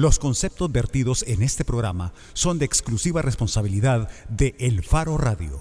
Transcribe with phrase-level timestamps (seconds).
[0.00, 5.60] Los conceptos vertidos en este programa son de exclusiva responsabilidad de El Faro Radio.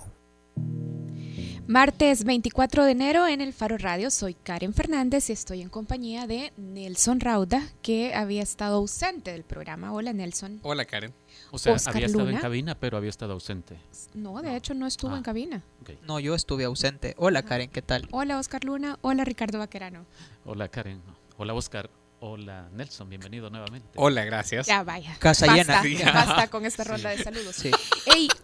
[1.67, 6.25] Martes 24 de enero en el Faro Radio, soy Karen Fernández y estoy en compañía
[6.25, 9.91] de Nelson Rauda, que había estado ausente del programa.
[9.91, 10.61] Hola Nelson.
[10.63, 11.13] Hola Karen.
[11.51, 13.77] O sea, Oscar había estado en cabina, pero había estado ausente.
[14.13, 15.17] No, de hecho no estuvo Ah.
[15.17, 15.63] en cabina.
[15.81, 15.89] Ok.
[16.07, 17.13] No, yo estuve ausente.
[17.17, 18.07] Hola Karen, ¿qué tal?
[18.11, 20.05] Hola Oscar Luna, hola Ricardo Vaquerano.
[20.45, 21.01] Hola Karen.
[21.35, 21.89] Hola Oscar.
[22.21, 23.09] Hola Nelson.
[23.09, 23.87] Bienvenido nuevamente.
[23.95, 24.67] Hola, gracias.
[24.67, 25.15] Ya vaya.
[25.19, 26.11] Casa basta, llena.
[26.11, 27.55] Basta con esta ronda de saludos.
[27.55, 27.71] Sí.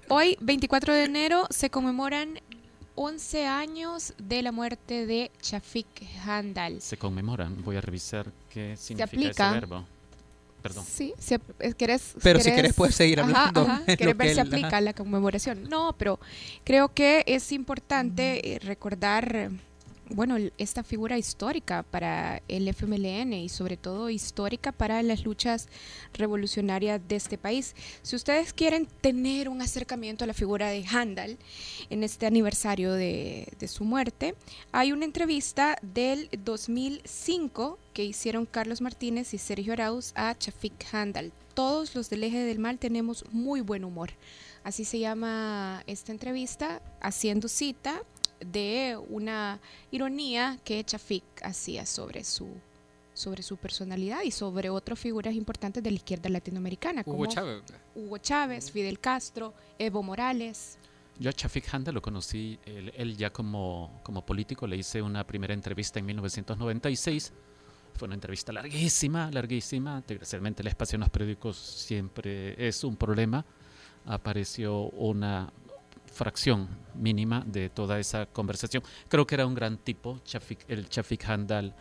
[0.07, 2.39] Hoy, 24 de enero, se conmemoran
[2.95, 5.87] 11 años de la muerte de Shafik
[6.25, 6.81] Handal.
[6.81, 7.63] Se conmemoran.
[7.65, 9.45] Voy a revisar qué significa aplica.
[9.49, 9.85] ese verbo.
[10.61, 10.85] Perdón.
[10.89, 13.61] Sí, si, eh, ¿querés, Pero si querés- puedes seguir hablando.
[13.61, 14.81] ajá, querés ver si él- aplica ajá.
[14.81, 15.63] la conmemoración.
[15.69, 16.17] No, pero
[16.63, 19.51] creo que es importante eh, recordar,
[20.09, 25.67] bueno, esta figura histórica para el FMLN y sobre todo histórica para las luchas
[26.13, 27.75] revolucionarias de este país.
[28.01, 31.37] Si ustedes quieren tener un acercamiento a la figura de Handal
[31.89, 34.35] en este aniversario de, de su muerte,
[34.71, 41.31] hay una entrevista del 2005 que hicieron Carlos Martínez y Sergio Arauz a Chafik Handal.
[41.55, 44.11] Todos los del eje del mal tenemos muy buen humor.
[44.65, 48.01] Así se llama esta entrevista, haciendo cita
[48.39, 52.49] de una ironía que Chafik hacía sobre su
[53.13, 57.61] sobre su personalidad y sobre otras figuras importantes de la izquierda latinoamericana, Hugo como Chávez.
[57.93, 60.79] Hugo Chávez, Fidel Castro, Evo Morales.
[61.19, 65.27] Yo a Chafik Handa lo conocí, él, él ya como, como político, le hice una
[65.27, 67.31] primera entrevista en 1996.
[67.93, 70.03] Fue una entrevista larguísima, larguísima.
[70.05, 73.45] Desgraciadamente el espacio en los periódicos siempre es un problema.
[74.05, 75.51] Apareció una
[76.11, 78.83] fracción mínima de toda esa conversación.
[79.09, 81.73] Creo que era un gran tipo, Chafik- el Chafik Handal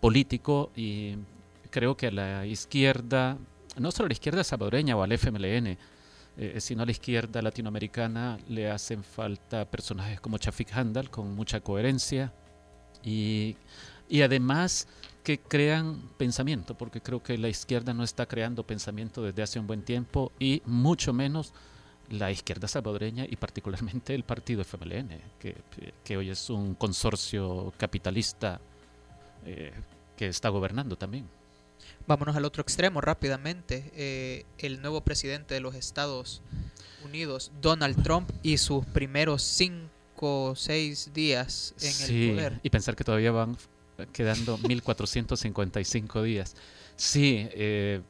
[0.00, 1.16] político y
[1.70, 3.36] creo que a la izquierda,
[3.78, 5.76] no solo a la izquierda salvadoreña o al FMLN,
[6.36, 11.60] eh, sino a la izquierda latinoamericana le hacen falta personajes como Chafik Handal con mucha
[11.60, 12.32] coherencia
[13.02, 13.56] y,
[14.08, 14.86] y además
[15.24, 19.66] que crean pensamiento, porque creo que la izquierda no está creando pensamiento desde hace un
[19.66, 21.52] buen tiempo y mucho menos
[22.10, 25.08] la izquierda salvadoreña y particularmente el partido FMLN,
[25.40, 25.56] que,
[26.04, 28.60] que hoy es un consorcio capitalista
[29.46, 29.72] eh,
[30.16, 31.26] que está gobernando también.
[32.06, 33.90] Vámonos al otro extremo rápidamente.
[33.94, 36.42] Eh, el nuevo presidente de los Estados
[37.02, 39.88] Unidos, Donald Trump, y sus primeros cinco
[40.50, 42.60] o seis días en Sí, el poder.
[42.62, 43.56] y pensar que todavía van
[44.12, 46.56] quedando 1455 días.
[46.96, 48.02] Sí, eh,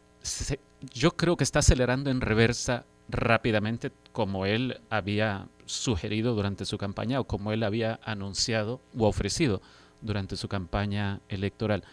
[0.92, 7.20] yo creo que está acelerando en reversa rápidamente como él había sugerido durante su campaña
[7.20, 9.60] o como él había anunciado o ofrecido
[10.00, 11.84] durante su campaña electoral.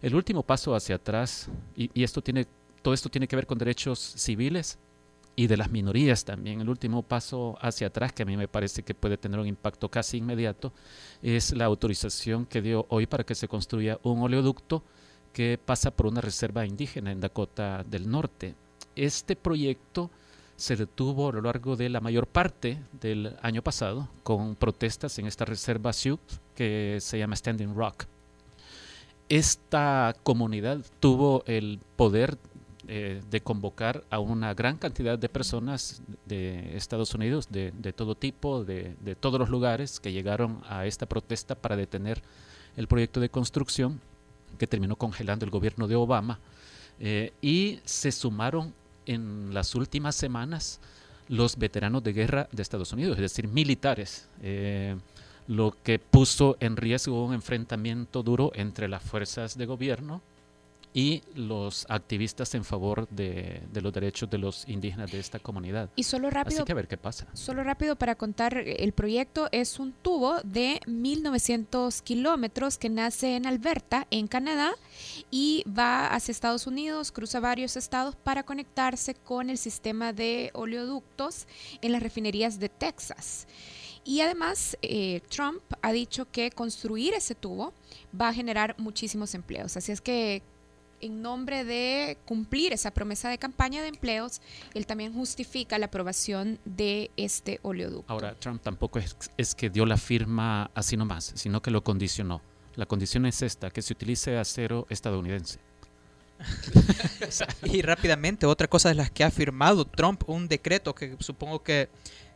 [0.00, 2.46] El último paso hacia atrás, y, y esto tiene,
[2.82, 4.78] todo esto tiene que ver con derechos civiles
[5.38, 6.60] y de las minorías también.
[6.60, 9.88] El último paso hacia atrás, que a mí me parece que puede tener un impacto
[9.88, 10.72] casi inmediato,
[11.22, 14.82] es la autorización que dio hoy para que se construya un oleoducto
[15.32, 18.56] que pasa por una reserva indígena en Dakota del Norte.
[18.96, 20.10] Este proyecto
[20.56, 25.28] se detuvo a lo largo de la mayor parte del año pasado con protestas en
[25.28, 26.18] esta reserva Sioux
[26.56, 28.06] que se llama Standing Rock.
[29.28, 32.38] Esta comunidad tuvo el poder
[32.88, 38.14] eh, de convocar a una gran cantidad de personas de Estados Unidos, de, de todo
[38.14, 42.22] tipo, de, de todos los lugares, que llegaron a esta protesta para detener
[42.76, 44.00] el proyecto de construcción
[44.58, 46.38] que terminó congelando el gobierno de Obama.
[47.00, 48.74] Eh, y se sumaron
[49.06, 50.80] en las últimas semanas
[51.28, 54.96] los veteranos de guerra de Estados Unidos, es decir, militares, eh,
[55.46, 60.20] lo que puso en riesgo un enfrentamiento duro entre las fuerzas de gobierno
[60.98, 65.90] y los activistas en favor de, de los derechos de los indígenas de esta comunidad.
[65.94, 67.28] Y solo Así rápido, que a ver qué pasa.
[67.34, 73.46] solo rápido para contar, el proyecto es un tubo de 1900 kilómetros que nace en
[73.46, 74.72] Alberta, en Canadá,
[75.30, 81.46] y va hacia Estados Unidos, cruza varios estados para conectarse con el sistema de oleoductos
[81.80, 83.46] en las refinerías de Texas.
[84.04, 87.72] Y además, eh, Trump ha dicho que construir ese tubo
[88.20, 89.76] va a generar muchísimos empleos.
[89.76, 90.42] Así es que
[91.00, 94.40] en nombre de cumplir esa promesa de campaña de empleos,
[94.74, 98.12] él también justifica la aprobación de este oleoducto.
[98.12, 102.42] Ahora, Trump tampoco es, es que dio la firma así nomás, sino que lo condicionó.
[102.76, 105.58] La condición es esta, que se utilice acero estadounidense.
[107.64, 111.88] Y rápidamente, otra cosa de las que ha firmado Trump, un decreto que supongo que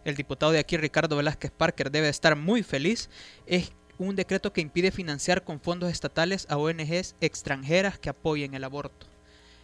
[0.05, 3.09] el diputado de aquí, Ricardo Velázquez Parker, debe estar muy feliz,
[3.47, 8.65] es un decreto que impide financiar con fondos estatales a ONGs extranjeras que apoyen el
[8.65, 9.07] aborto.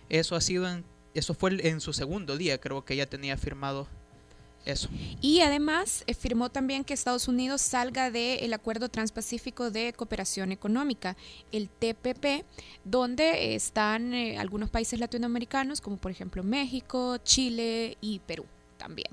[0.08, 0.84] Eso ha sido en
[1.14, 3.88] eso fue en su segundo día, creo que ya tenía firmado
[4.64, 4.88] eso.
[5.20, 11.16] Y además eh, firmó también que Estados Unidos salga del Acuerdo Transpacífico de Cooperación Económica,
[11.50, 12.44] el TPP,
[12.84, 18.44] donde están eh, algunos países latinoamericanos, como por ejemplo México, Chile y Perú
[18.76, 19.08] también.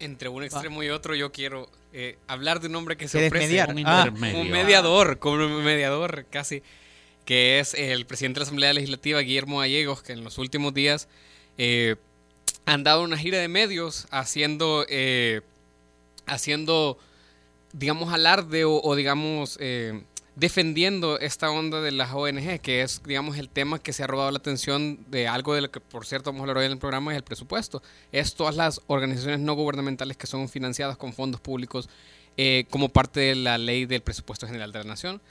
[0.00, 3.46] Entre un extremo y otro, yo quiero eh, hablar de un hombre que se ofrece
[3.46, 3.70] mediar.
[3.70, 4.12] un, Ah.
[4.34, 6.62] un mediador, como un mediador casi,
[7.24, 11.08] que es el presidente de la Asamblea Legislativa, Guillermo Gallegos, que en los últimos días
[11.58, 11.96] eh,
[12.66, 15.40] han dado una gira de medios haciendo, eh,
[16.26, 16.98] haciendo
[17.72, 20.02] digamos, alarde o, o, digamos, eh,
[20.36, 24.30] defendiendo esta onda de las ONG, que es, digamos, el tema que se ha robado
[24.30, 26.78] la atención de algo de lo que, por cierto, vamos a hablar hoy en el
[26.78, 27.82] programa, es el presupuesto.
[28.10, 31.88] Es todas las organizaciones no gubernamentales que son financiadas con fondos públicos
[32.36, 35.22] eh, como parte de la ley del presupuesto general de la nación.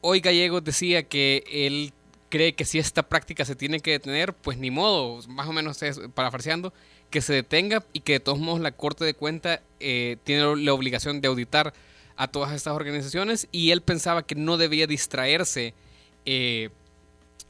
[0.00, 1.92] Hoy Gallegos decía que él
[2.30, 5.82] cree que si esta práctica se tiene que detener, pues ni modo, más o menos
[5.82, 6.72] es, parafraseando,
[7.10, 10.72] que se detenga y que de todos modos la Corte de Cuenta eh, tiene la
[10.72, 11.72] obligación de auditar
[12.16, 15.74] a todas estas organizaciones y él pensaba que no debía distraerse
[16.24, 16.70] eh,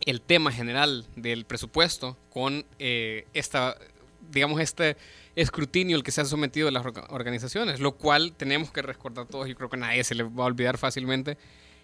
[0.00, 3.76] el tema general del presupuesto con eh, esta,
[4.30, 4.96] digamos, este
[5.36, 9.54] escrutinio al que se han sometido las organizaciones, lo cual tenemos que recordar todos, yo
[9.54, 11.36] creo que nadie se le va a olvidar fácilmente,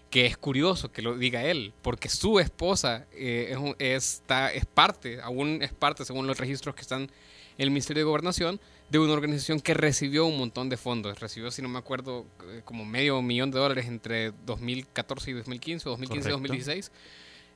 [0.09, 5.21] que es curioso que lo diga él, porque su esposa eh, es, está, es parte,
[5.21, 7.09] aún es parte, según los registros que están en
[7.57, 8.59] el Ministerio de Gobernación,
[8.99, 11.19] de una organización que recibió un montón de fondos.
[11.19, 15.89] Recibió, si no me acuerdo, eh, como medio millón de dólares entre 2014 y 2015,
[15.89, 16.91] o 2015 y 2016,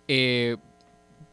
[0.07, 0.57] eh,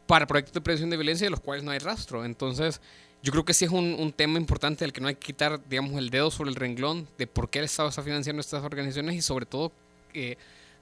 [0.06, 2.26] para proyectos de prevención de violencia de los cuales no hay rastro.
[2.26, 2.82] Entonces,
[3.22, 5.58] yo creo que sí es un, un, tema importante del que no hay que quitar,
[5.70, 9.16] digamos, el dedo sobre el renglón de por qué el Estado está financiando estas organizaciones
[9.16, 9.72] y sobre todo...
[10.12, 10.36] Eh,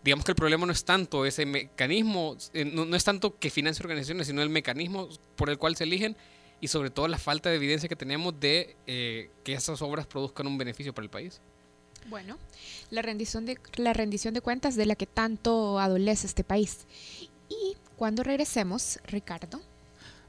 [0.05, 3.51] digamos que el problema no es tanto ese mecanismo, eh, no, no, es tanto que
[3.51, 6.17] financie organizaciones, sino el mecanismo por el cual se eligen
[6.63, 10.47] y sobre todo la falta de evidencia que tenemos de eh, que esas obras produzcan
[10.47, 11.41] un beneficio para el país.
[12.09, 12.39] Bueno,
[12.91, 16.87] la rendición de la rendición de cuentas de la que tanto adolece este país.
[17.49, 19.61] Y cuando regresemos, Ricardo.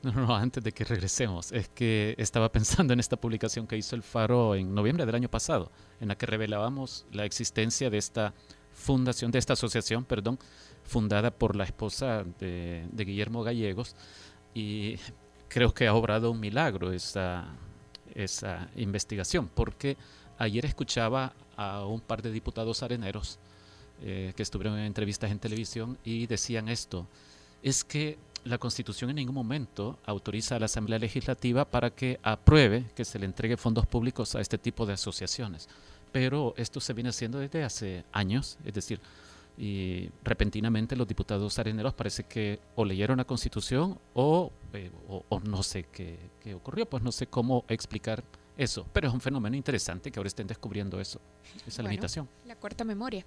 [0.01, 3.95] No, no, antes de que regresemos, es que estaba pensando en esta publicación que hizo
[3.95, 5.71] el Faro en noviembre del año pasado,
[6.01, 8.33] en la que revelábamos la existencia de esta
[8.73, 10.39] fundación, de esta asociación, perdón,
[10.83, 13.95] fundada por la esposa de, de Guillermo Gallegos
[14.55, 14.97] y
[15.53, 17.45] creo que ha obrado un milagro esa,
[18.15, 19.97] esa investigación, porque
[20.39, 23.37] ayer escuchaba a un par de diputados areneros
[24.01, 27.07] eh, que estuvieron en entrevistas en televisión y decían esto,
[27.61, 32.85] es que la Constitución en ningún momento autoriza a la Asamblea Legislativa para que apruebe
[32.95, 35.69] que se le entregue fondos públicos a este tipo de asociaciones.
[36.11, 38.99] Pero esto se viene haciendo desde hace años, es decir,
[39.57, 45.39] y repentinamente los diputados areneros parece que o leyeron la constitución o, eh, o, o
[45.41, 48.23] no sé qué, qué, ocurrió, pues no sé cómo explicar
[48.57, 51.19] eso, pero es un fenómeno interesante que ahora estén descubriendo eso,
[51.65, 52.29] esa bueno, limitación.
[52.45, 53.25] La corta memoria.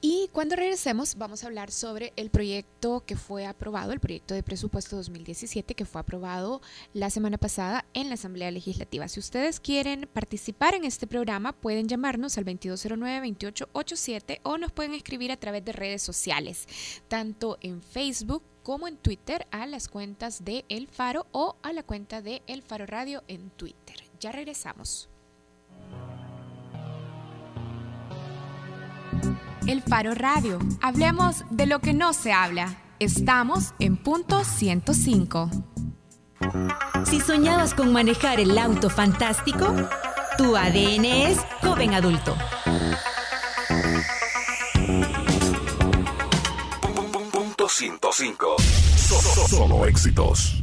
[0.00, 4.42] Y cuando regresemos vamos a hablar sobre el proyecto que fue aprobado, el proyecto de
[4.42, 6.60] presupuesto 2017 que fue aprobado
[6.94, 9.06] la semana pasada en la Asamblea Legislativa.
[9.08, 15.30] Si ustedes quieren participar en este programa pueden llamarnos al 2209-2887 o nos pueden escribir
[15.30, 16.66] a través de redes sociales,
[17.08, 21.84] tanto en Facebook como en Twitter a las cuentas de El Faro o a la
[21.84, 24.05] cuenta de El Faro Radio en Twitter.
[24.20, 25.08] Ya regresamos.
[29.66, 30.58] El Faro Radio.
[30.80, 32.78] Hablemos de lo que no se habla.
[32.98, 35.50] Estamos en punto 105.
[37.04, 39.66] Si soñabas con manejar el auto fantástico,
[40.38, 42.36] tu ADN es joven adulto.
[47.32, 48.56] Punto 105.
[48.96, 50.62] Solo, solo éxitos.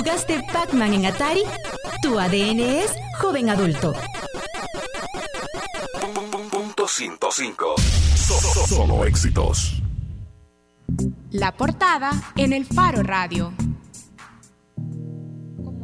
[0.00, 1.42] Jugaste Pac-Man en Atari,
[2.00, 2.90] tu ADN es
[3.20, 3.92] joven adulto.
[6.50, 7.74] Punto 105.
[8.16, 9.82] Solo, solo éxitos.
[11.30, 13.52] La portada en el Faro Radio.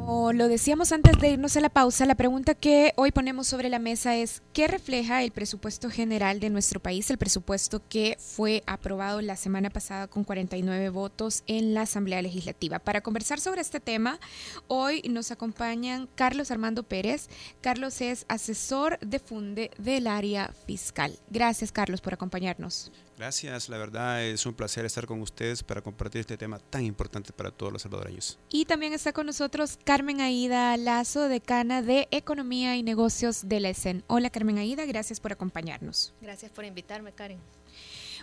[0.06, 3.68] Como lo decíamos antes de irnos a la pausa, la pregunta que hoy ponemos sobre
[3.68, 7.10] la mesa es ¿qué refleja el presupuesto general de nuestro país?
[7.10, 12.78] El presupuesto que fue aprobado la semana pasada con 49 votos en la Asamblea Legislativa.
[12.78, 14.20] Para conversar sobre este tema,
[14.68, 17.28] hoy nos acompañan Carlos Armando Pérez.
[17.60, 21.18] Carlos es asesor de Funde del área fiscal.
[21.30, 22.92] Gracias, Carlos, por acompañarnos.
[23.16, 27.32] Gracias, la verdad es un placer estar con ustedes para compartir este tema tan importante
[27.32, 28.38] para todos los salvadoreños.
[28.50, 33.70] Y también está con nosotros Carmen Aida Lazo, decana de Economía y Negocios de la
[33.70, 34.04] ESEN.
[34.06, 36.12] Hola Carmen Aida, gracias por acompañarnos.
[36.20, 37.38] Gracias por invitarme, Karen.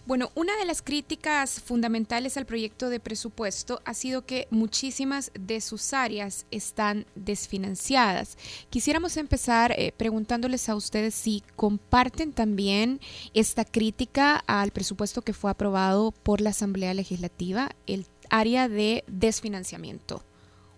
[0.06, 5.62] Bueno, una de las críticas fundamentales al proyecto de presupuesto ha sido que muchísimas de
[5.62, 8.38] sus áreas están desfinanciadas.
[8.70, 13.00] Quisiéramos empezar eh, preguntándoles a ustedes si comparten también
[13.34, 20.22] esta crítica al presupuesto que fue aprobado por la Asamblea Legislativa, el área de desfinanciamiento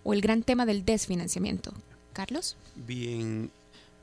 [0.03, 1.73] o el gran tema del desfinanciamiento.
[2.13, 2.57] Carlos.
[2.75, 3.49] Bien,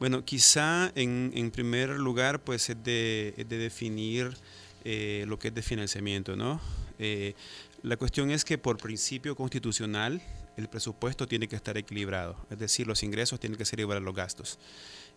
[0.00, 4.37] bueno, quizá en, primer lugar pues es de, es de definir
[4.85, 6.61] eh, lo que es de financiamiento, ¿no?
[6.99, 7.35] Eh,
[7.83, 10.23] la cuestión es que por principio constitucional
[10.57, 14.05] el presupuesto tiene que estar equilibrado, es decir, los ingresos tienen que ser iguales a
[14.05, 14.59] los gastos.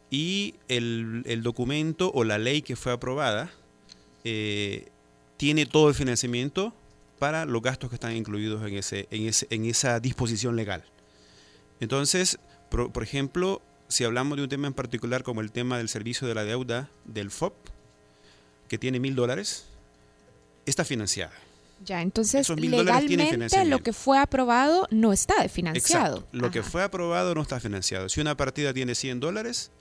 [0.09, 3.51] Y el, documento o la ley que fue aprobada
[4.23, 4.89] eh,
[5.37, 6.73] tiene todo el financiamiento
[7.19, 10.83] para los gastos que están incluidos en, ese, en esa disposición legal.
[11.79, 15.89] Entonces, por, por, ejemplo, si hablamos de un tema en particular como el tema del
[15.89, 17.55] servicio de la deuda del FOP,
[18.67, 19.65] que tiene mil dólares,
[20.65, 21.33] está financiada.
[21.83, 26.17] Ya, entonces legalmente lo que fue aprobado no está financiado.
[26.17, 26.37] Exacto.
[26.37, 28.07] Lo que fue aprobado no está financiado.
[28.07, 29.71] Si una partida tiene 100 dólares,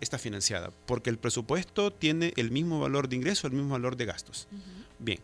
[0.00, 4.06] está financiada, porque el presupuesto tiene el mismo valor de ingreso, el mismo valor de
[4.06, 4.48] gastos.
[4.98, 5.20] Bien,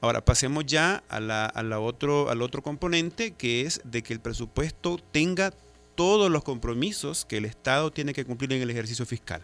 [0.00, 4.14] ahora pasemos ya a la, a la otro, al otro componente, que es de que
[4.14, 5.52] el presupuesto tenga
[5.94, 9.42] todos los compromisos que el Estado tiene que cumplir en el ejercicio fiscal.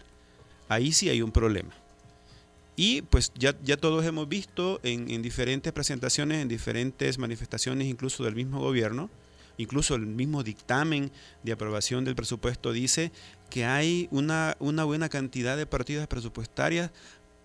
[0.69, 1.75] Ahí sí hay un problema.
[2.78, 8.37] Y pues ya, ya todos hemos visto en, diferentes presentaciones, en diferentes manifestaciones, incluso del
[8.37, 9.11] mismo gobierno,
[9.56, 11.11] incluso el mismo dictamen
[11.42, 13.11] de aprobación del presupuesto dice
[13.50, 16.92] que hay una, una buena cantidad de partidas presupuestarias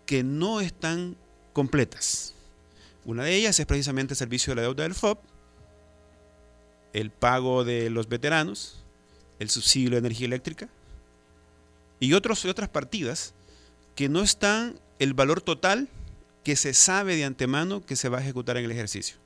[0.05, 1.17] que no están
[1.51, 2.35] completas.
[3.03, 5.19] Una de ellas es precisamente el servicio de la deuda del FOP,
[6.93, 8.83] el pago de los veteranos,
[9.39, 10.69] el subsidio de energía eléctrica
[11.99, 13.33] y, otros, otras partidas
[13.95, 15.89] que no están el valor total
[16.43, 19.17] que se sabe de antemano que se va a ejecutar en el ejercicio.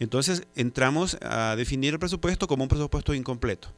[0.00, 3.68] Entonces entramos a definir el presupuesto como un presupuesto incompleto.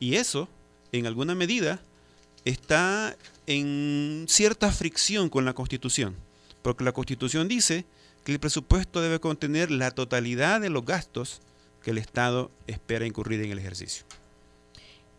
[0.00, 0.48] Y eso,
[0.92, 1.82] en alguna medida,
[2.46, 3.16] está
[3.46, 6.16] en cierta fricción con la Constitución,
[6.62, 7.84] porque la Constitución dice
[8.24, 11.42] que el presupuesto debe contener la totalidad de los gastos
[11.82, 14.06] que el Estado espera incurrir en el ejercicio.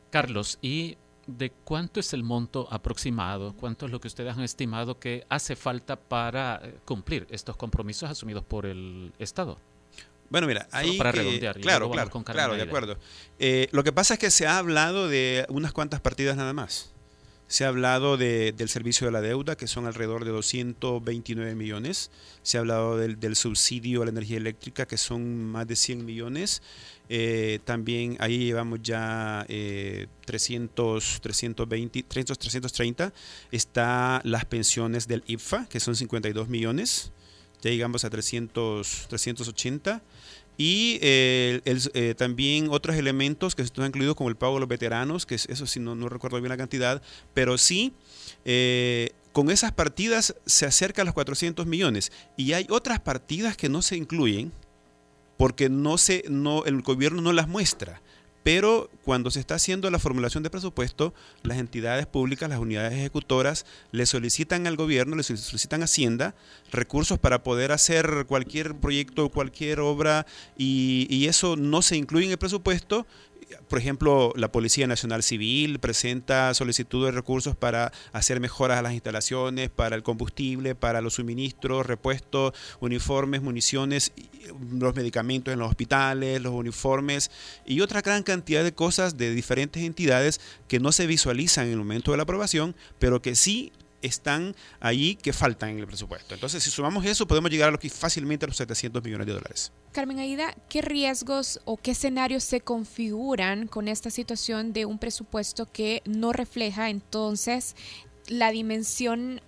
[0.10, 0.98] Carlos, y
[1.28, 5.56] de cuánto es el monto aproximado, cuánto es lo que ustedes han estimado que hace
[5.56, 9.58] falta para eh, cumplir estos compromisos asumidos por el Estado.
[10.30, 12.98] Bueno, mira, ahí para redondear, claro, claro, claro, de acuerdo.
[13.40, 16.92] Eh, lo que pasa es que se ha hablado de unas cuantas partidas nada más.
[17.48, 22.10] Se ha hablado del servicio de la deuda, que son alrededor de 229 millones.
[22.42, 26.04] Se ha hablado del, del subsidio a la energía eléctrica, que son más de 100
[26.06, 26.64] millones.
[27.10, 33.14] Eh, también ahí llevamos ya eh, 300, 320, 300, 330.
[33.52, 37.12] Está las pensiones del IFA, que son 52 millones.
[37.62, 40.02] Ya llegamos a 300, 380.
[40.58, 45.26] Y eh, eh, también otros elementos que están incluidos como el pago de los veteranos,
[45.26, 47.02] que eso sí no, no recuerdo bien la cantidad,
[47.34, 47.92] pero sí,
[49.34, 52.14] con esas partidas se acerca a los 400 millones.
[52.38, 54.54] Y hay otras partidas que no se incluyen,
[55.38, 58.02] porque no se, no, el gobierno no las muestra.
[58.46, 63.66] Pero cuando se está haciendo la formulación de presupuesto, las entidades públicas, las unidades ejecutoras,
[63.92, 66.36] le solicitan al gobierno, le solicitan a Hacienda
[66.72, 70.28] recursos para poder hacer cualquier proyecto, cualquier obra,
[70.60, 73.08] y, y eso no se incluye en el presupuesto
[73.68, 78.94] por ejemplo, la Policía Nacional Civil presenta solicitud de recursos para hacer mejoras a las
[78.94, 84.12] instalaciones, para el combustible, para los suministros, repuestos, uniformes, municiones,
[84.72, 87.32] los medicamentos en los hospitales, los uniformes
[87.66, 91.78] y otra gran cantidad de cosas de diferentes entidades que no se visualizan en el
[91.78, 93.72] momento de la aprobación, pero que sí
[94.02, 96.34] están ahí que faltan en el presupuesto.
[96.34, 99.34] Entonces, si sumamos eso, podemos llegar a lo que fácilmente a los 700 millones de
[99.34, 99.72] dólares.
[99.96, 105.72] Carmen Aida, ¿qué riesgos o qué escenarios se configuran con esta situación de un presupuesto
[105.72, 107.78] que no refleja entonces
[108.28, 109.40] la dimensión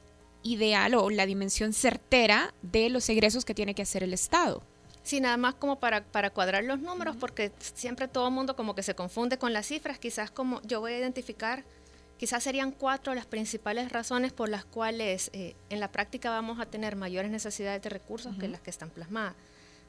[0.43, 4.63] ideal o la dimensión certera de los egresos que tiene que hacer el Estado?
[5.03, 8.73] Sí, nada más como para, para cuadrar los números, porque siempre todo el mundo como
[8.73, 9.99] que se confunde con las cifras.
[9.99, 11.65] Quizás como yo voy a identificar,
[12.17, 16.67] quizás serían cuatro las principales razones por las cuales eh, en la práctica vamos a
[16.67, 19.35] tener mayores necesidades de recursos que las que están plasmadas,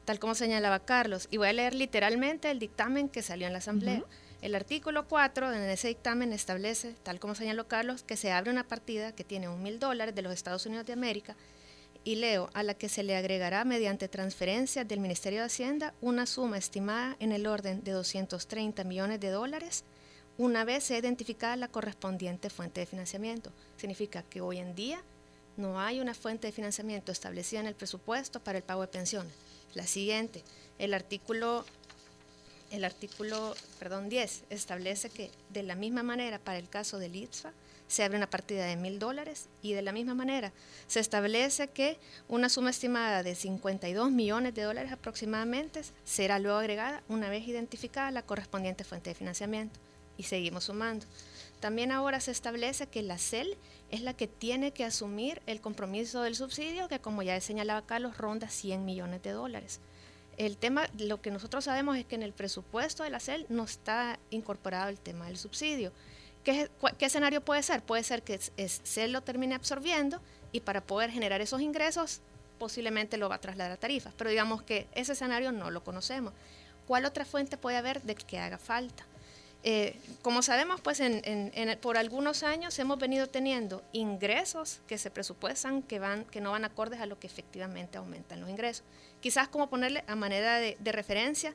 [0.09, 1.29] tal como señalaba Carlos.
[1.31, 4.03] Y voy a leer literalmente el dictamen que salió en la Asamblea.
[4.41, 8.67] El artículo 4 en ese dictamen establece, tal como señaló Carlos, que se abre una
[8.67, 11.37] partida que tiene un mil dólares de los Estados Unidos de América
[12.05, 16.25] y leo, a la que se le agregará mediante transferencia del Ministerio de Hacienda una
[16.25, 19.85] suma estimada en el orden de 230 millones de dólares
[20.39, 23.53] una vez se identificada la correspondiente fuente de financiamiento.
[23.77, 25.03] Significa que hoy en día
[25.59, 29.35] no hay una fuente de financiamiento establecida en el presupuesto para el pago de pensiones.
[29.75, 30.43] La siguiente,
[30.79, 31.65] el artículo
[32.71, 37.53] el artículo, perdón, 10 establece que de la misma manera para el caso del ITSFA
[37.87, 40.53] se abre una partida de mil dólares y de la misma manera
[40.87, 41.99] se establece que
[42.29, 48.11] una suma estimada de 52 millones de dólares aproximadamente será luego agregada una vez identificada
[48.11, 49.81] la correspondiente fuente de financiamiento.
[50.19, 51.07] Y seguimos sumando.
[51.61, 53.57] También ahora se establece que la CEL
[53.91, 58.17] es la que tiene que asumir el compromiso del subsidio, que como ya señalaba Carlos,
[58.17, 59.81] ronda 100 millones de dólares.
[60.37, 63.65] El tema, lo que nosotros sabemos es que en el presupuesto de la CEL no
[63.65, 65.93] está incorporado el tema del subsidio.
[66.45, 67.83] ¿Qué, escenario puede ser?
[67.83, 70.21] Puede ser que se lo termine absorbiendo
[70.53, 72.21] y para poder generar esos ingresos
[72.59, 76.33] posiblemente lo va a trasladar a tarifas, pero digamos que ese escenario no lo conocemos.
[76.87, 79.05] ¿Cuál otra fuente puede haber de que haga falta?
[79.65, 81.03] Eh, como sabemos, pues
[81.81, 86.65] por algunos años hemos venido teniendo ingresos que se presupuestan que, van, que no van
[86.65, 88.85] acordes a lo que efectivamente aumentan los ingresos.
[89.21, 91.55] Quizás como ponerle a manera de, referencia,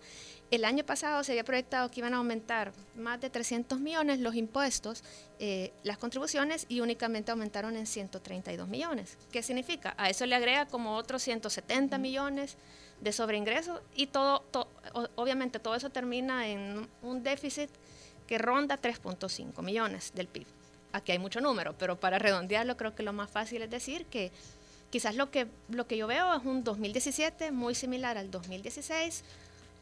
[0.52, 4.36] el año pasado se había proyectado que iban a aumentar más de 300 millones los
[4.36, 5.04] impuestos,
[5.40, 9.18] eh, las contribuciones, y únicamente aumentaron en 132 millones.
[9.32, 9.94] ¿Qué significa?
[9.98, 12.58] A eso le agrega como otros 170 millones
[13.04, 14.46] de sobreingresos y todo,
[15.16, 17.70] obviamente todo eso termina en un déficit
[18.28, 20.48] que ronda 3.5 millones del PIB.
[20.94, 24.32] Aquí hay mucho número, pero para redondearlo creo que lo más fácil es decir que
[24.90, 29.24] quizás lo que, lo que yo veo es un 2017 muy similar al 2016,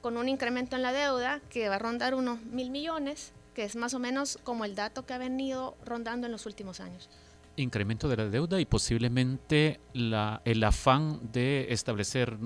[0.01, 3.75] con un incremento en la deuda que va a rondar unos mil millones, que es
[3.75, 7.07] más o menos como el dato que ha venido rondando en los últimos años.
[7.57, 12.37] Incremento de la deuda y posiblemente el afán de establecer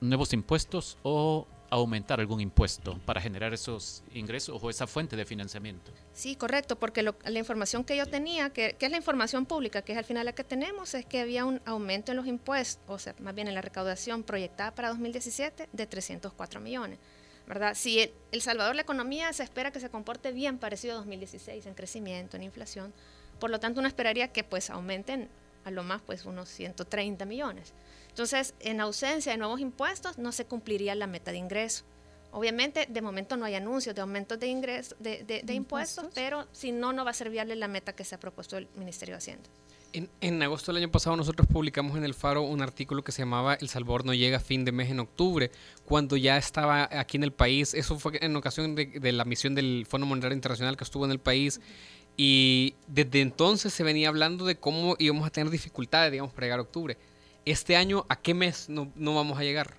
[0.00, 5.92] nuevos impuestos o aumentar algún impuesto para generar esos ingresos o esa fuente de financiamiento.
[6.12, 9.98] Sí, correcto, porque la información que yo tenía, que, es la información pública, que es
[9.98, 13.14] al final la que tenemos, es que había un aumento en los impuestos, o sea,
[13.20, 16.98] más bien en la recaudación proyectada para 2017 de 304 millones.
[17.46, 17.74] ¿verdad?
[17.74, 21.66] Si el, el Salvador, la economía se espera que se comporte bien parecido a 2016
[21.66, 22.92] en crecimiento, en inflación,
[23.38, 25.28] por lo tanto uno esperaría que pues aumenten
[25.64, 27.72] a lo más pues unos 130 millones.
[28.10, 31.84] Entonces, en ausencia de nuevos impuestos, no se cumpliría la meta de ingreso.
[32.32, 36.92] Obviamente, de momento no hay anuncios de aumentos de ingresos, de, impuestos, pero si no,
[36.92, 39.48] no va a ser viable la meta que se ha propuesto el Ministerio de Hacienda.
[39.92, 43.54] En, agosto del año pasado nosotros publicamos en el Faro un artículo que se llamaba
[43.54, 45.50] El Salvador no llega a fin de mes en octubre,
[45.84, 49.86] cuando ya estaba aquí en el país, eso fue en ocasión de, la misión del
[49.88, 51.60] Fondo Monetario Internacional que estuvo en el país,
[52.16, 56.60] y desde entonces se venía hablando de cómo íbamos a tener dificultades, digamos, para llegar
[56.60, 56.96] a octubre
[57.44, 59.74] este año, ¿a qué mes no, vamos a llegar?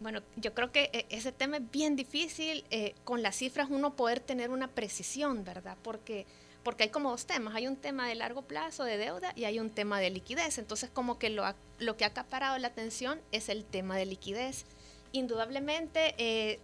[0.00, 3.96] Bueno, yo creo que eh, ese tema es bien difícil eh, con las cifras uno
[3.96, 5.76] poder tener una precisión, ¿verdad?
[5.82, 6.26] Porque,
[6.62, 9.58] porque hay como dos temas, hay un tema de largo plazo de deuda y hay
[9.58, 10.58] un tema de liquidez.
[10.58, 11.44] Entonces como que lo,
[11.78, 14.66] lo que ha acaparado la atención es el tema de liquidez.
[15.12, 16.58] Indudablemente, eh,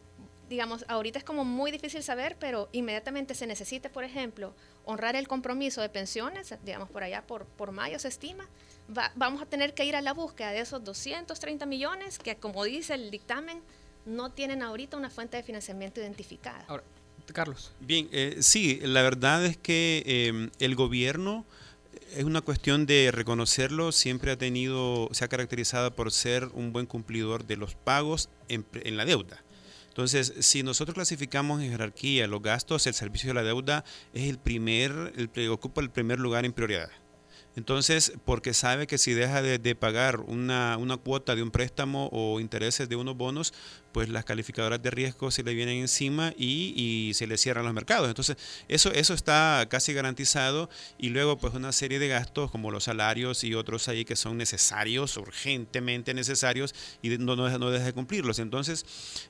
[0.50, 4.52] digamos, ahorita es como muy difícil saber, pero inmediatamente se necesita, por ejemplo,
[4.84, 8.48] honrar el compromiso de pensiones, digamos por allá por, por mayo se estima,
[9.14, 12.94] vamos a tener que ir a la búsqueda de esos 230 millones que, como dice
[12.94, 13.62] el dictamen,
[14.06, 16.64] no tienen ahorita una fuente de financiamiento identificada.
[16.68, 16.84] Ahora,
[17.32, 17.72] Carlos.
[17.80, 21.44] Bien, eh, sí, la verdad es que eh, el gobierno
[22.14, 26.86] es una cuestión de reconocerlo, siempre ha tenido, se ha caracterizado por ser un buen
[26.86, 29.42] cumplidor de los pagos en, en la deuda.
[29.88, 34.38] Entonces, si nosotros clasificamos en jerarquía los gastos, el servicio de la deuda es el
[34.38, 36.90] primer, el, ocupa el primer lugar en prioridad.
[37.56, 42.38] Entonces, porque sabe que si deja de, pagar una, una, cuota de un préstamo o
[42.38, 43.52] intereses de unos bonos,
[43.92, 48.08] pues las calificadoras de riesgo se le vienen encima y, se le cierran los mercados.
[48.08, 48.36] Entonces,
[48.68, 53.44] eso, eso está casi garantizado y luego pues una serie de gastos como los salarios
[53.44, 58.38] y otros ahí que son necesarios, urgentemente necesarios y no, no, no deja de cumplirlos.
[58.38, 58.84] Entonces,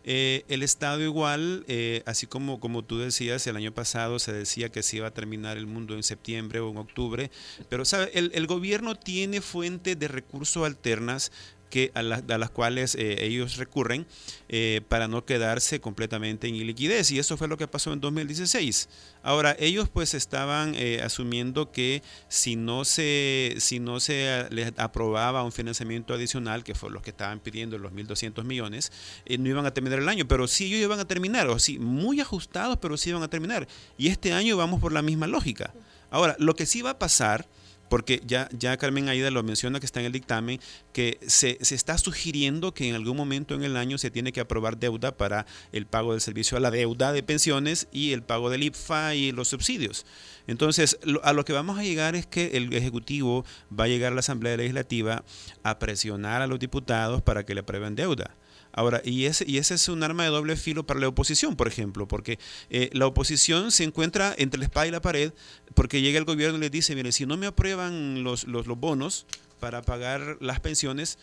[0.04, 4.68] eh, el Estado igual, eh, así como, como tú decías, el año pasado se decía
[4.68, 7.30] que se iba a terminar el mundo en septiembre o en octubre,
[7.68, 8.10] pero ¿sabe?
[8.14, 11.32] El, el gobierno tiene fuentes de recursos alternas
[11.70, 14.06] que a, las cuales eh, ellos recurren
[14.48, 17.10] eh, para no quedarse completamente en iliquidez.
[17.12, 18.88] Y eso fue lo que pasó en 2016.
[19.22, 25.44] Ahora, ellos pues estaban eh, asumiendo que si no se, si no se les aprobaba
[25.44, 28.92] un financiamiento adicional, que fue lo que estaban pidiendo los 1.200 millones,
[29.26, 30.26] no iban a terminar el año.
[30.26, 33.68] Pero sí ellos iban a terminar, o sí, muy ajustados, pero sí iban a terminar.
[33.96, 35.72] Y este año vamos por la misma lógica.
[36.10, 37.46] Ahora, lo que sí va a pasar
[37.90, 40.60] porque ya, ya Carmen Aida lo menciona que está en el dictamen,
[40.92, 44.40] que se, se, está sugiriendo que en algún momento en el año se tiene que
[44.40, 48.48] aprobar deuda para el pago del servicio a la deuda de pensiones y el pago
[48.48, 50.06] del IPFA y los subsidios.
[50.46, 53.44] Entonces, a lo que vamos a llegar es que el Ejecutivo
[53.76, 55.24] va a llegar a la Asamblea Legislativa
[55.64, 58.36] a presionar a los diputados para que le aprueben deuda.
[58.72, 61.68] Ahora, y ese, y ese es un arma de doble filo para la oposición, por
[61.68, 62.38] ejemplo, porque
[62.70, 65.32] eh, la oposición se encuentra entre la espada y la pared,
[65.74, 68.78] porque llega el gobierno y les dice, mire, si no me aprueban los, los, los
[68.78, 69.26] bonos
[69.58, 71.18] para pagar las pensiones,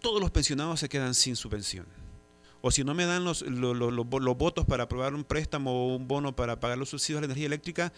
[0.00, 1.99] todos los pensionados se quedan sin su pensión
[2.62, 6.34] o si no me dan los, los, votos para aprobar un préstamo o un bono
[6.34, 7.92] para pagar los subsidios a la energía eléctrica,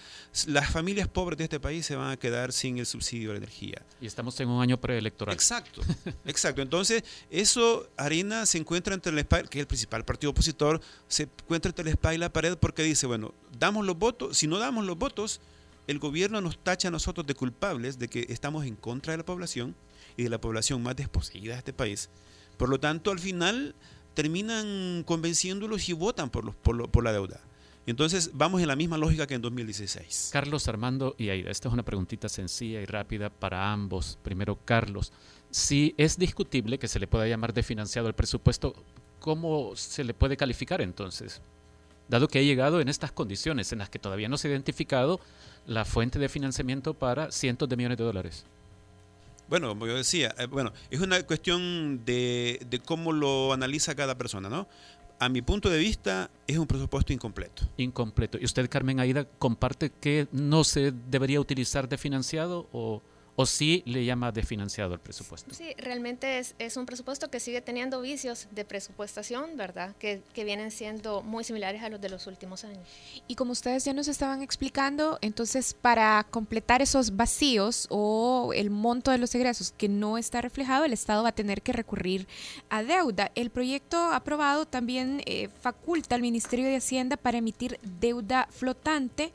[0.47, 3.39] las familias pobres de este país se van a quedar sin el subsidio a la
[3.39, 3.83] energía.
[4.01, 5.35] Y estamos en un año preelectoral.
[5.35, 5.83] Exacto,
[6.25, 6.63] exacto.
[6.63, 11.71] Entonces, eso, Arena se encuentra entre el que es el principal partido opositor, se encuentra
[11.71, 14.85] entre el SPA y la pared porque dice, bueno, damos los votos, si no damos
[14.85, 15.41] los votos,
[15.87, 19.25] el gobierno nos tacha a nosotros de culpables de que estamos en contra de la
[19.25, 19.75] población
[20.17, 22.09] y de la población más desposeída de este país.
[22.57, 23.75] Por lo tanto, al final
[24.15, 27.41] terminan convenciéndolos y votan por, los, por, la deuda.
[27.87, 30.31] Entonces vamos en la misma lógica que en 2016.
[30.33, 34.19] Carlos Armando y Aida, esta es una preguntita sencilla y rápida para ambos.
[34.23, 35.13] Primero, Carlos,
[35.51, 38.75] si es discutible que se le pueda llamar de financiado el presupuesto,
[39.19, 41.41] ¿cómo se le puede calificar entonces?
[42.09, 45.21] Dado que ha llegado en estas condiciones en las que todavía no se ha identificado
[45.67, 48.45] la fuente de financiamiento para cientos de millones de dólares.
[49.49, 54.17] Bueno, como yo decía, eh, bueno, es una cuestión de, de cómo lo analiza cada
[54.17, 54.67] persona, ¿no?
[55.19, 57.63] A mi punto de vista, es un presupuesto incompleto.
[57.77, 58.39] Incompleto.
[58.41, 63.03] ¿Y usted, Carmen Aida, comparte que no se debería utilizar de financiado o,
[63.35, 65.55] ¿O sí le llama desfinanciado el presupuesto?
[65.55, 69.97] Sí, realmente es, es, un presupuesto que sigue teniendo vicios de presupuestación, ¿verdad?
[69.99, 72.87] Que, que, vienen siendo muy similares a los de los últimos años.
[73.29, 79.11] Y como ustedes ya nos estaban explicando, entonces para completar esos vacíos o el monto
[79.11, 82.27] de los egresos que no está reflejado, el Estado va a tener que recurrir
[82.69, 83.33] a deuda.
[83.35, 89.33] El proyecto aprobado también eh, faculta al Ministerio de Hacienda para emitir deuda flotante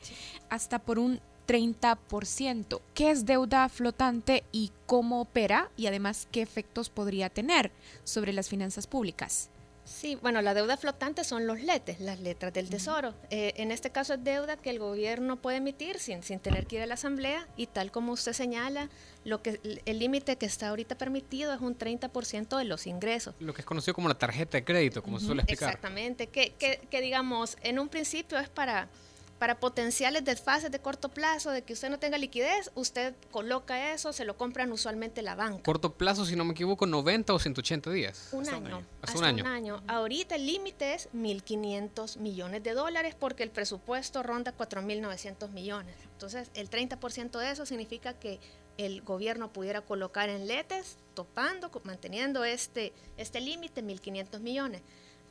[0.50, 2.80] hasta por un 30%.
[2.94, 5.70] ¿Qué es deuda flotante y cómo opera?
[5.76, 7.72] Y además, ¿qué efectos podría tener
[8.04, 9.50] sobre las finanzas públicas?
[9.88, 13.14] Sí, bueno, la deuda flotante son los letes, las letras del tesoro.
[13.30, 16.76] Eh, en este caso es deuda que el gobierno puede emitir sin, sin tener que
[16.76, 18.90] ir a la asamblea y tal como usted señala,
[19.24, 23.34] lo que el límite que está ahorita permitido es un 30% de los ingresos.
[23.40, 25.70] Lo que es conocido como la tarjeta de crédito, como se suele explicar.
[25.70, 28.90] Exactamente, que, que, que digamos, en un principio es para
[29.38, 34.12] para potenciales desfases de corto plazo, de que usted no tenga liquidez, usted coloca eso,
[34.12, 35.62] se lo compran usualmente la banca.
[35.62, 38.28] Corto plazo, si no me equivoco, 90 o 180 días.
[38.32, 38.82] Un año.
[39.00, 39.44] Hasta un año.
[39.44, 39.82] un año.
[39.86, 45.94] Ahorita el límite es 1.500 millones de dólares porque el presupuesto ronda 4.900 millones.
[46.12, 48.40] Entonces, el 30% de eso significa que
[48.76, 54.82] el gobierno pudiera colocar en letes, topando, manteniendo este, este límite, 1.500 millones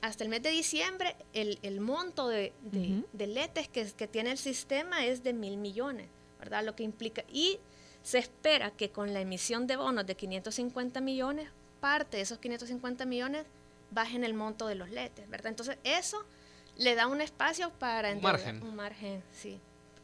[0.01, 4.37] hasta el mes de diciembre el, el monto de, de, letes que, que, tiene el
[4.37, 6.07] sistema es de mil millones,
[6.39, 6.63] ¿verdad?
[6.63, 7.23] Lo que implica.
[7.31, 7.59] Y
[8.03, 13.05] se espera que con la emisión de bonos de 550 millones, parte de esos 550
[13.05, 13.45] millones
[13.91, 15.47] bajen el monto de los letes, ¿verdad?
[15.49, 16.25] Entonces eso
[16.77, 18.11] le da un espacio para...
[18.11, 18.63] Un margen.
[18.63, 19.59] Un margen, sí.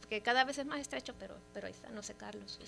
[0.09, 2.59] Que cada vez es más estrecho, pero, pero ahí está, no sé, Carlos.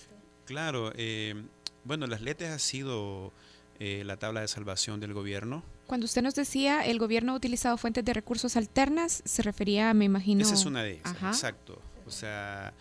[0.45, 1.35] Claro, eh,
[1.83, 3.33] bueno, las letes ha sido
[3.79, 7.77] eh, la tabla de salvación del gobierno cuando usted nos decía el gobierno ha utilizado
[7.77, 10.41] fuentes de recursos alternas, se refería, me imagino.
[10.41, 11.79] Esa es una de ellas, exacto.
[12.07, 12.73] O sea,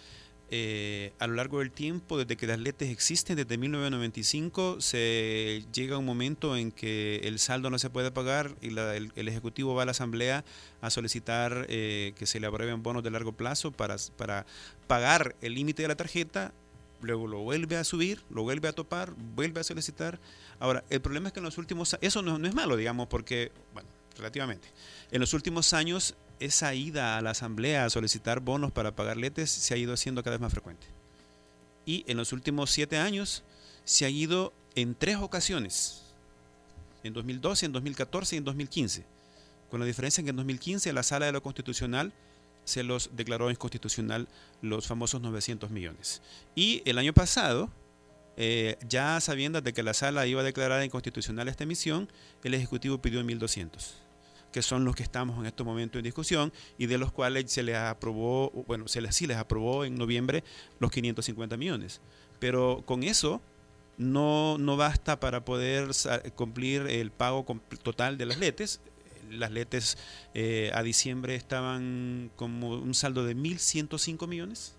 [0.51, 5.99] eh, a lo largo del tiempo, desde que las letes existen, desde 1995, se llega
[5.99, 9.87] un momento en que el saldo no se puede pagar y el, Ejecutivo va a
[9.87, 10.45] la Asamblea
[10.81, 14.47] a solicitar eh, que se le aprueben bonos de largo plazo para, para
[14.87, 16.53] pagar el límite de la tarjeta
[17.05, 20.19] luego lo vuelve a subir, lo vuelve a topar, vuelve a solicitar.
[20.59, 23.53] Ahora, el problema es que en los últimos eso no, no es malo, digamos, porque,
[23.73, 24.69] bueno, relativamente,
[25.11, 29.51] en los últimos años esa ida a la asamblea a solicitar bonos para pagar letes
[29.51, 30.87] se ha ido haciendo cada vez más frecuente.
[31.87, 33.43] Y en los últimos siete años
[33.85, 36.03] se ha ido en tres ocasiones,
[37.03, 39.05] en 2012, en 2014 y en 2015,
[39.71, 42.13] con la diferencia en que en 2015 la sala de lo constitucional
[42.65, 44.27] se los declaró inconstitucional
[44.63, 46.23] los famosos 900 millones.
[46.55, 47.71] Y el año pasado,
[48.37, 52.09] eh, ya sabiendo de que la sala iba a declarar inconstitucional esta emisión,
[52.43, 53.69] el Ejecutivo pidió 1.200,
[54.53, 57.63] que son los que estamos en este momento en discusión y de los cuales se
[57.63, 60.43] les aprobó, bueno, se les, sí les aprobó en noviembre
[60.81, 62.01] los 550 millones.
[62.41, 63.41] Pero con eso
[63.99, 65.91] no, no basta para poder
[66.35, 67.45] cumplir el pago
[67.83, 68.81] total de las letes.
[69.31, 69.97] Las letes
[70.35, 74.74] eh, a diciembre estaban como un saldo de 1.105 millones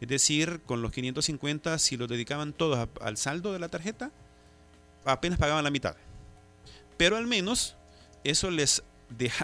[0.00, 4.12] es decir, con los 550, si los dedicaban todos al saldo de la tarjeta,
[5.04, 5.96] apenas pagaban la mitad.
[6.96, 7.76] Pero al menos
[8.24, 8.82] eso les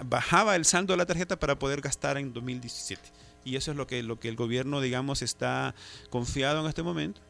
[0.03, 3.01] bajaba el saldo de la tarjeta para poder gastar en 2017.
[3.43, 5.75] Y eso es lo que, lo que el gobierno, digamos, está
[6.09, 7.21] confiado en este momento,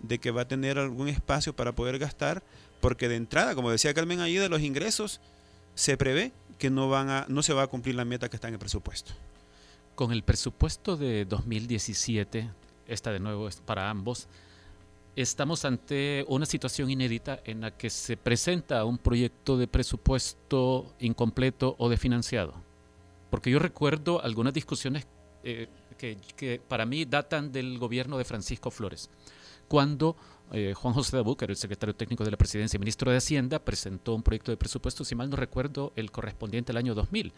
[0.00, 2.42] de que va a tener algún espacio para poder gastar,
[2.80, 5.20] porque de entrada, como decía Carmen ahí, de los ingresos
[5.74, 8.48] se prevé que no, van a, no se va a cumplir la meta que está
[8.48, 9.12] en el presupuesto.
[9.94, 12.48] Con el presupuesto de 2017
[12.88, 14.26] esta de nuevo es para ambos,
[15.14, 21.76] estamos ante una situación inédita en la que se presenta un proyecto de presupuesto incompleto
[21.78, 22.54] o desfinanciado.
[23.30, 25.06] Porque yo recuerdo algunas discusiones
[25.44, 29.10] eh, que, para mí datan del gobierno de Francisco Flores,
[29.66, 30.16] cuando
[30.52, 33.18] eh, Juan José Dabú, que era el secretario técnico de la presidencia y ministro de
[33.18, 37.32] Hacienda, presentó un proyecto de presupuesto, si mal no recuerdo, el correspondiente al año 2000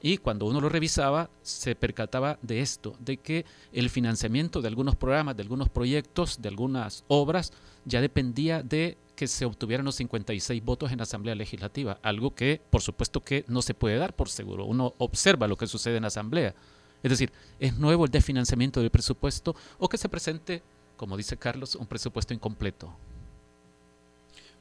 [0.00, 4.96] y cuando uno lo revisaba, se percataba de esto, de que el financiamiento de algunos
[4.96, 7.52] programas, de algunos proyectos, de algunas obras,
[7.84, 12.60] ya dependía de que se obtuvieran los 56 votos en la Asamblea Legislativa, algo que
[12.70, 14.64] por supuesto que no se puede dar por seguro.
[14.64, 16.54] Uno observa lo que sucede en la Asamblea.
[17.02, 20.62] Es decir, es nuevo el desfinanciamiento del presupuesto o que se presente,
[20.96, 22.94] como dice Carlos, un presupuesto incompleto.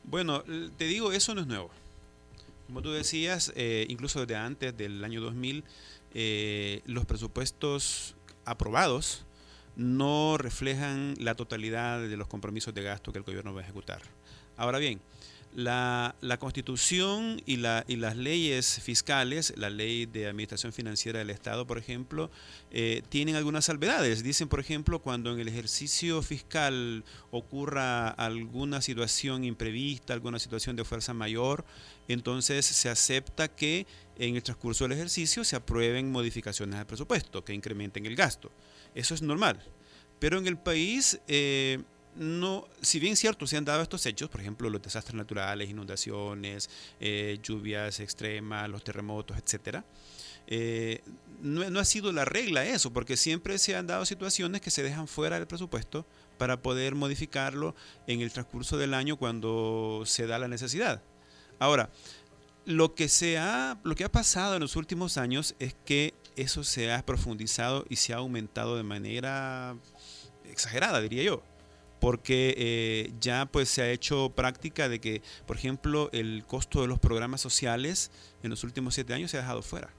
[0.04, 0.44] Bueno,
[0.78, 1.70] te digo, eso no es nuevo.
[2.68, 5.64] Como tú decías, eh, incluso desde antes del año 2000,
[6.14, 9.26] eh, los presupuestos aprobados
[9.78, 14.02] no reflejan la totalidad de los compromisos de gasto que el gobierno va a ejecutar.
[14.58, 15.00] Ahora bien,
[15.58, 21.66] la, constitución y, la, y, las leyes fiscales, la ley de administración financiera del Estado,
[21.66, 22.30] por ejemplo,
[22.70, 24.24] eh, tienen algunas salvedades.
[24.24, 30.84] Dicen, por ejemplo, cuando en el ejercicio fiscal ocurra alguna situación imprevista, alguna situación de
[30.84, 31.66] fuerza mayor,
[32.08, 33.86] entonces se acepta que
[34.18, 38.52] en el transcurso del ejercicio se aprueben modificaciones al presupuesto que incrementen el gasto.
[38.96, 39.62] Eso es normal.
[40.20, 41.20] Pero en el país...
[41.28, 41.82] Eh,
[42.20, 46.68] no, si bien cierto, se han dado estos hechos, por ejemplo, los desastres naturales, inundaciones,
[47.00, 49.86] eh, lluvias extremas, los terremotos, etcétera,
[50.48, 51.02] eh,
[51.42, 55.08] no, ha sido la regla eso, porque siempre se han dado situaciones que se dejan
[55.08, 57.76] fuera del presupuesto para poder modificarlo
[58.08, 61.04] en el transcurso del año cuando se da la necesidad.
[61.60, 61.90] Ahora,
[62.66, 66.64] lo que, se ha, lo que ha pasado en los últimos años es que eso
[66.64, 69.76] se ha profundizado y se ha aumentado de manera
[70.46, 71.44] exagerada, diría yo
[72.00, 76.88] porque eh, ya pues se ha hecho práctica de que, por ejemplo, el costo de
[76.88, 78.12] los programas sociales
[78.44, 79.90] en los últimos siete años se ha dejado fuera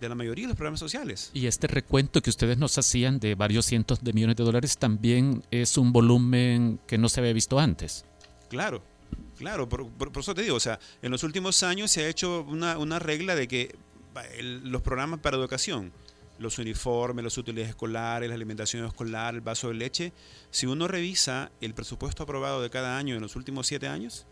[0.00, 1.30] de la mayoría de los programas sociales.
[1.32, 5.42] Y este recuento que ustedes nos hacían de varios cientos de millones de dólares también
[5.50, 8.04] es un volumen que no se había visto antes.
[8.48, 8.82] Claro,
[9.36, 9.86] claro, por,
[10.18, 13.34] eso te digo, o sea, en los últimos años se ha hecho una, una regla
[13.34, 13.74] de que
[14.40, 15.92] los programas para educación,
[16.38, 20.12] los uniformes, los útiles escolares, la alimentación escolar, el vaso de leche,
[20.50, 24.26] si uno revisa el presupuesto aprobado de cada año en los últimos siete años,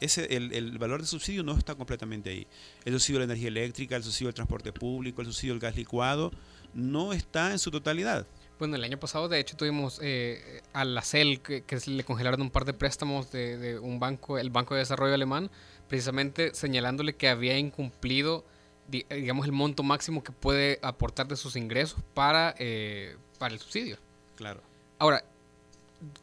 [0.00, 2.46] ese, el, valor de subsidio no está completamente ahí.
[2.84, 5.76] El subsidio de la energía eléctrica, el subsidio del transporte público, el subsidio del gas
[5.76, 6.30] licuado,
[6.72, 8.26] no está en su totalidad.
[8.58, 12.50] Bueno, el año pasado de hecho tuvimos eh, a la CEL que, le congelaron un
[12.50, 15.50] par de préstamos de, de, un banco, el Banco de Desarrollo Alemán,
[15.88, 18.44] precisamente señalándole que había incumplido
[18.88, 23.98] digamos, el monto máximo que puede aportar de sus ingresos para, eh, para el subsidio.
[24.36, 24.62] Claro.
[24.98, 25.24] Ahora,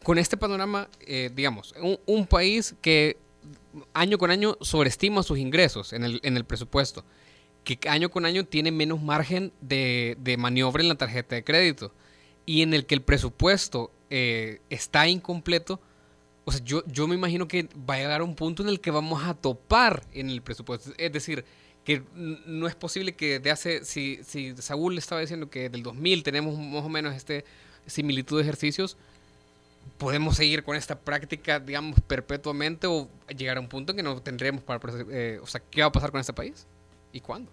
[0.04, 3.18] con este panorama, eh, digamos, un, país que
[3.94, 7.04] año con año sobreestima sus ingresos en el, en el presupuesto,
[7.64, 11.92] que año con año tiene menos margen de, de maniobra en la tarjeta de crédito
[12.46, 15.80] y en el que el presupuesto eh, está incompleto,
[16.46, 18.92] o sea, yo, yo me imagino que va a llegar un punto en el que
[18.92, 20.92] vamos a topar en el presupuesto.
[20.98, 21.44] Es decir,
[21.84, 26.24] que no es posible que de hace, si, si Saúl estaba diciendo que del 2000
[26.24, 27.46] tenemos más o menos este
[27.88, 28.98] similitud de ejercicios,
[29.98, 34.22] podemos seguir con esta práctica, digamos, perpetuamente o llegar a un punto en que no
[34.22, 34.80] tendremos para...
[35.12, 36.66] Eh, o sea, ¿qué va a pasar con este país?
[37.12, 37.52] ¿Y cuándo?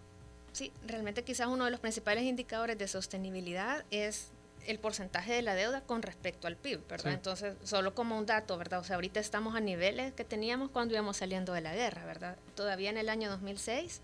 [0.52, 4.30] Sí, realmente quizás uno de los principales indicadores de sostenibilidad es
[4.66, 7.12] el porcentaje de la deuda con respecto al PIB, ¿verdad?
[7.12, 8.80] Entonces, solo como un dato, ¿verdad?
[8.80, 12.36] O sea, ahorita estamos a niveles que teníamos cuando íbamos saliendo de la guerra, ¿verdad?
[12.54, 14.02] Todavía en el año 2006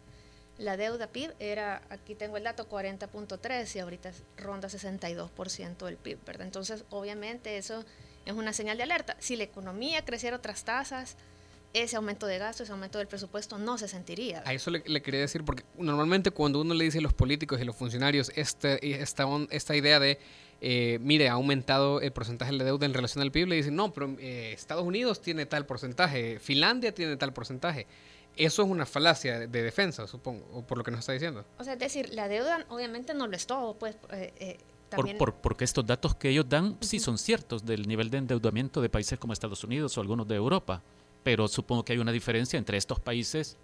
[0.58, 6.18] la deuda PIB era, aquí tengo el dato, 40.3 y ahorita ronda 62% del PIB,
[6.26, 6.46] ¿verdad?
[6.46, 7.84] Entonces, obviamente eso
[8.26, 9.16] es una señal de alerta.
[9.20, 11.16] Si la economía creciera otras tasas,
[11.74, 14.42] ese aumento de gasto, ese aumento del presupuesto no se sentiría.
[14.44, 17.62] A eso le, quería decir, porque normalmente cuando uno le dice a los políticos y
[17.62, 20.18] a los funcionarios este, esta, esta idea de,
[20.60, 23.92] eh, mire, ha aumentado el porcentaje de deuda en relación al PIB, le dicen, no,
[23.92, 27.86] pero eh, Estados Unidos tiene tal porcentaje, Finlandia tiene tal porcentaje.
[28.36, 31.44] Eso es una falacia de defensa, supongo, o por lo que nos está diciendo.
[31.58, 33.96] O sea, es decir, la deuda obviamente no lo es todo, pues...
[34.12, 34.58] Eh,
[35.18, 38.88] por, porque estos datos que ellos dan sí son ciertos del nivel de endeudamiento de
[38.88, 40.82] países como Estados Unidos o algunos de Europa
[41.28, 43.58] pero supongo que hay una diferencia entre estos países,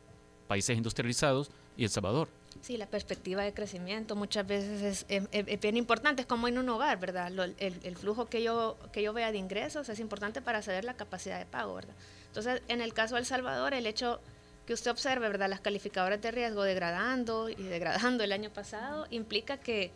[0.48, 2.28] países industrializados, y El Salvador.
[2.62, 6.98] Sí, la perspectiva de crecimiento muchas veces es, bien importante, es como en un hogar,
[6.98, 7.30] ¿verdad?
[7.58, 11.38] el, flujo que yo, que yo vea de ingresos es importante para saber la capacidad
[11.38, 11.94] de pago, ¿verdad?
[12.28, 14.20] Entonces, en el caso de El Salvador, el hecho
[14.66, 15.50] que usted observe, ¿verdad?
[15.50, 19.92] Las calificadoras de riesgo degradando y degradando el año pasado, implica que,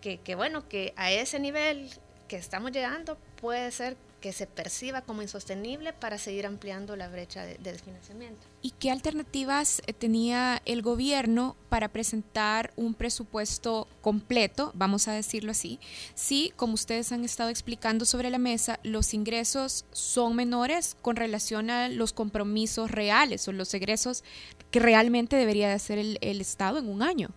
[0.00, 1.90] que bueno, que a ese nivel
[2.26, 7.44] que estamos llegando puede ser que se perciba como insostenible para seguir ampliando la brecha
[7.44, 8.46] de, desfinanciamiento.
[8.62, 15.50] ¿Y qué alternativas eh, tenía el gobierno para presentar un presupuesto completo, vamos a decirlo
[15.52, 15.80] así?
[16.14, 21.70] Si, como ustedes han estado explicando sobre la mesa, los ingresos son menores con relación
[21.70, 24.22] a los compromisos reales o los egresos
[24.70, 27.30] que realmente debería de hacer el, Estado en un año.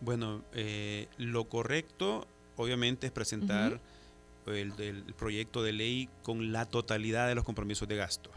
[0.00, 3.80] Bueno, eh, lo correcto obviamente es presentar
[4.54, 8.30] el, proyecto de ley con la totalidad de los compromisos de gasto.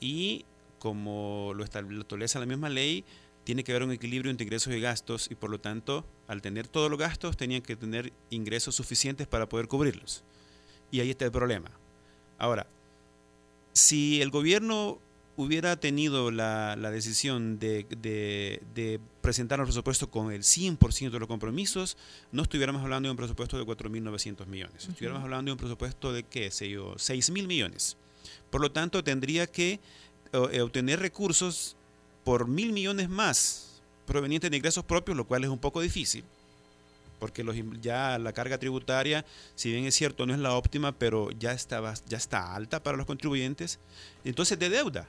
[0.00, 0.44] Y
[0.78, 3.04] como lo establece la misma ley,
[3.44, 6.66] tiene que haber un equilibrio entre ingresos y gastos y por lo tanto, al tener
[6.66, 10.24] todos los gastos, tenían que tener ingresos suficientes para poder cubrirlos.
[10.90, 11.70] Y ahí está el problema.
[12.38, 12.66] Ahora,
[13.72, 14.98] si el gobierno
[15.36, 21.96] hubiera tenido la, decisión de, presentar un presupuesto con el 100% de los compromisos,
[22.32, 24.88] no estuviéramos hablando de un presupuesto de 4.900 millones.
[24.88, 27.96] Estuviéramos hablando de un presupuesto de, qué sé yo, 6.000 millones.
[28.50, 29.80] Por lo tanto, tendría que
[30.32, 31.76] eh, obtener recursos
[32.22, 36.24] por mil millones más provenientes de ingresos propios, lo cual es un poco difícil
[37.24, 41.30] porque los, ya la carga tributaria, si bien es cierto, no es la óptima, pero
[41.30, 43.78] ya está, ya está alta para los contribuyentes.
[44.26, 45.08] Entonces, de deuda.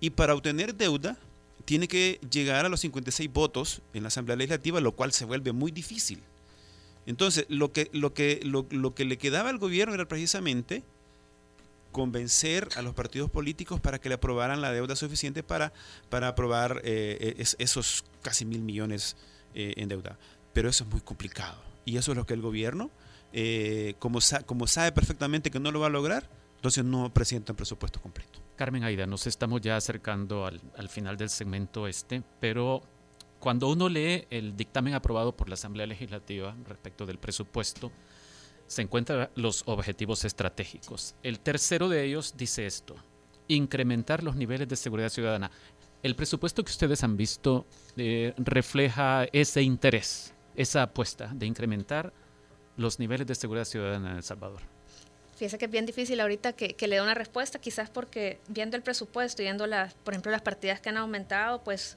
[0.00, 1.18] Y para obtener deuda,
[1.64, 5.52] tiene que llegar a los 56 votos en la Asamblea Legislativa, lo cual se vuelve
[5.52, 6.22] muy difícil.
[7.04, 10.82] Entonces, lo que, lo que, lo, que le quedaba al gobierno era precisamente
[11.92, 15.72] convencer a los partidos políticos para que le aprobaran la deuda suficiente para,
[16.10, 19.16] para aprobar eh, eh, esos casi mil millones
[19.54, 20.18] eh, en deuda.
[20.52, 21.62] Pero eso es muy complicado.
[21.84, 22.90] Y eso es lo que el gobierno,
[23.98, 28.00] como, como sabe perfectamente que no lo va a lograr, entonces no presenta un presupuesto
[28.00, 28.47] completo.
[28.58, 32.82] Carmen Aida, nos estamos ya acercando al, final del segmento este, pero
[33.38, 37.92] cuando uno lee el dictamen aprobado por la Asamblea Legislativa respecto del presupuesto,
[38.66, 41.14] se encuentran los objetivos estratégicos.
[41.22, 42.96] El tercero de ellos dice esto,
[43.46, 45.52] incrementar los niveles de seguridad ciudadana.
[46.02, 47.64] El presupuesto que ustedes han visto
[47.96, 52.12] eh, refleja ese interés, esa apuesta de incrementar
[52.76, 54.77] los niveles de seguridad ciudadana en El Salvador.
[55.38, 58.82] Fíjese que es bien difícil ahorita que, le dé una respuesta, quizás porque viendo el
[58.82, 61.96] presupuesto y viendo, las, por ejemplo, las partidas que han aumentado, pues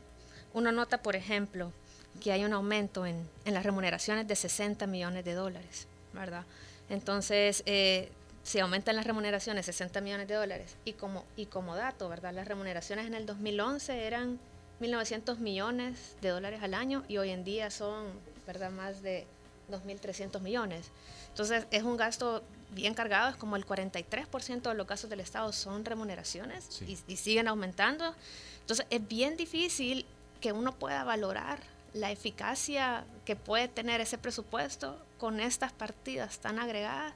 [0.54, 1.74] uno nota, por ejemplo,
[2.22, 6.46] que hay un aumento en, las remuneraciones de 60 millones de dólares, ¿verdad?
[6.88, 8.12] Entonces, eh,
[8.44, 12.36] si aumentan las remuneraciones 60 millones de dólares, y como, y como dato, ¿verdad?
[12.36, 14.40] Las remuneraciones en el 2011 eran
[14.82, 18.06] 1.900 millones de dólares al año y hoy en día son,
[18.46, 18.70] ¿verdad?
[18.70, 19.26] Más de
[19.72, 20.92] 2.300 millones.
[21.30, 25.52] Entonces, es un gasto bien cargado, es como el 43% de los casos del Estado
[25.52, 28.16] son remuneraciones y, siguen aumentando.
[28.62, 30.06] Entonces es bien difícil
[30.40, 31.60] que uno pueda valorar
[31.94, 37.14] la eficacia que puede tener ese presupuesto con estas partidas tan agregadas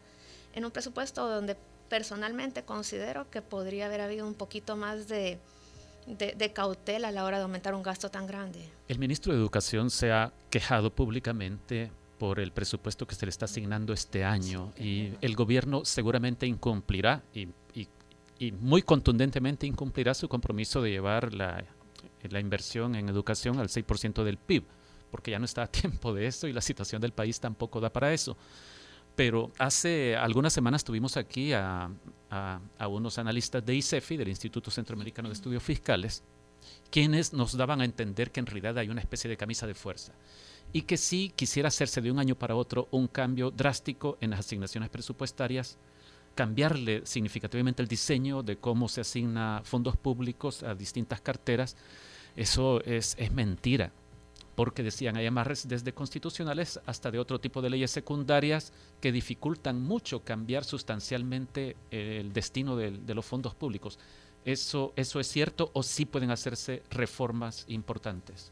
[0.54, 1.56] en un presupuesto donde
[1.90, 5.40] personalmente considero que podría haber habido un poquito más de,
[6.08, 8.70] de, cautela a la hora de aumentar un gasto tan grande.
[8.88, 13.46] El ministro de Educación se ha quejado públicamente por el presupuesto que se le está
[13.46, 17.48] asignando este año y el gobierno seguramente incumplirá y,
[18.60, 21.64] muy contundentemente incumplirá su compromiso de llevar la,
[22.30, 24.66] la inversión en educación al 6% del PIB,
[25.10, 27.92] porque ya no está a tiempo de eso y la situación del país tampoco da
[27.92, 28.36] para eso.
[29.16, 31.90] Pero hace algunas semanas tuvimos aquí a,
[32.30, 36.22] a, a unos analistas de ICEFI, del Instituto Centroamericano de Estudios Fiscales,
[36.92, 40.12] quienes nos daban a entender que en realidad hay una especie de camisa de fuerza
[40.76, 44.42] y que sí quisiera hacerse de un año para otro un cambio drástico en las
[44.42, 45.78] asignaciones presupuestarias,
[46.36, 51.78] cambiarle significativamente el diseño de cómo se asigna fondos públicos a distintas carteras,
[52.36, 53.94] eso es, mentira.
[54.56, 59.82] porque decían hay amarres desde constitucionales hasta de otro tipo de leyes secundarias que dificultan
[59.82, 63.98] mucho cambiar sustancialmente el destino de, los fondos públicos.
[64.44, 68.52] ¿Eso, ¿Eso es cierto o sí pueden hacerse reformas importantes?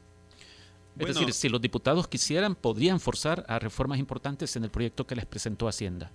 [1.00, 5.16] Es decir, si los diputados quisieran, podrían forzar a reformas importantes en el proyecto que
[5.16, 6.12] les presentó Hacienda.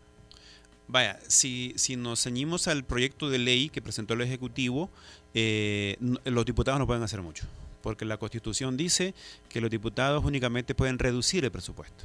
[0.86, 4.90] Vaya, si, si nos ceñimos al proyecto de ley que presentó el Ejecutivo,
[5.34, 7.46] eh, los diputados no pueden hacer mucho
[7.82, 9.14] porque la Constitución dice
[9.48, 12.04] que los diputados únicamente pueden reducir el presupuesto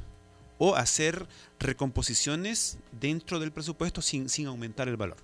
[0.58, 1.26] o hacer
[1.58, 5.18] recomposiciones dentro del presupuesto sin, sin aumentar el valor.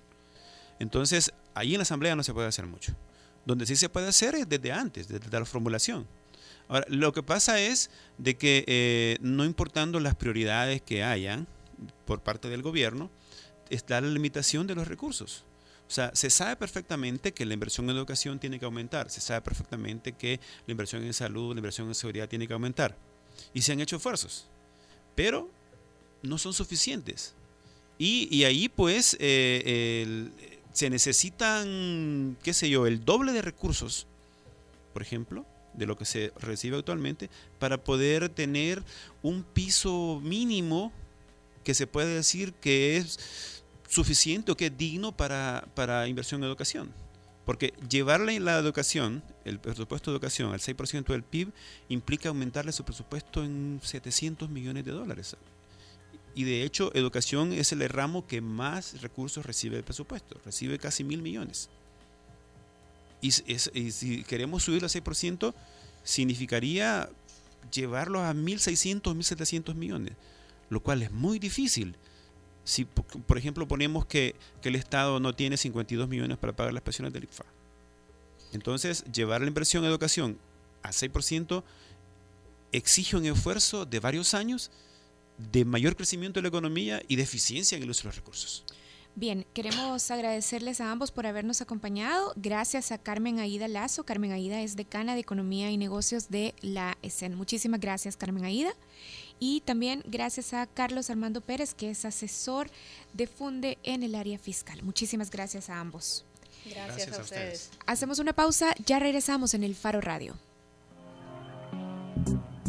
[0.79, 2.93] Entonces, ahí en la Asamblea no se puede hacer mucho.
[3.45, 6.05] Donde sí se puede hacer es desde antes, desde la formulación.
[6.71, 11.45] Ahora, lo que pasa es de que eh, no importando las prioridades que hayan
[12.05, 13.11] por parte del gobierno,
[13.69, 15.43] está la limitación de los recursos.
[15.89, 19.41] O sea, se sabe perfectamente que la inversión en educación tiene que aumentar, se sabe
[19.41, 22.97] perfectamente que la inversión en salud, la inversión en seguridad tiene que aumentar.
[23.53, 24.47] Y se han hecho esfuerzos,
[25.13, 25.51] pero
[26.23, 27.33] no son suficientes.
[27.97, 30.29] Y, ahí pues eh,
[30.71, 34.07] se necesitan, qué sé yo, el doble de recursos,
[34.93, 38.83] por ejemplo, de lo que se recibe actualmente, para poder tener
[39.21, 40.91] un piso mínimo
[41.63, 46.47] que se puede decir que es suficiente o que es digno para, para inversión en
[46.47, 46.93] educación.
[47.45, 51.51] Porque llevarle la educación, el presupuesto de educación al 6% del PIB
[51.89, 55.35] implica aumentarle su presupuesto en 700 millones de dólares.
[56.33, 61.03] Y de hecho, educación es el ramo que más recursos recibe el presupuesto, recibe casi
[61.03, 61.69] mil millones.
[63.21, 65.53] Y, si queremos subirlo al 6%,
[66.03, 67.09] significaría
[67.71, 70.13] llevarlo a 1.600, 1.700 millones,
[70.69, 71.95] lo cual es muy difícil
[72.63, 77.13] si, por ejemplo, ponemos que, el Estado no tiene 52 millones para pagar las pensiones
[77.13, 77.45] del IFA.
[78.53, 80.37] Entonces, llevar la inversión en educación
[80.83, 81.63] a 6%
[82.71, 84.71] exige un esfuerzo de varios años
[85.51, 88.63] de mayor crecimiento de la economía y de eficiencia en el uso de los recursos.
[89.15, 92.31] Bien, queremos agradecerles a ambos por habernos acompañado.
[92.37, 94.05] Gracias a Carmen Aida Lazo.
[94.05, 97.35] Carmen Aida es decana de Economía y Negocios de la ESEN.
[97.35, 98.73] Muchísimas gracias, Carmen Aida.
[99.37, 102.69] Y también gracias a Carlos Armando Pérez, que es asesor
[103.13, 104.81] de Funde en el área fiscal.
[104.83, 106.25] Muchísimas gracias a ambos.
[106.63, 107.71] Gracias, a, ustedes.
[107.87, 110.35] Hacemos una pausa, ya regresamos en el Faro Radio.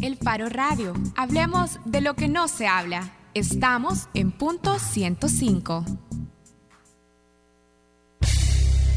[0.01, 0.95] El Faro Radio.
[1.15, 3.17] Hablemos de lo que no se habla.
[3.35, 5.85] Estamos en punto 105.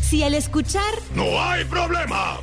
[0.08, 2.40] Si al escuchar No hay problema,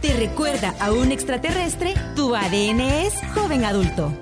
[0.00, 4.12] te recuerda a un extraterrestre, tu ADN es joven adulto.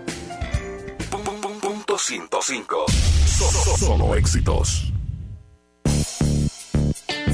[1.96, 2.86] 105.
[3.26, 4.90] Solo, solo éxitos.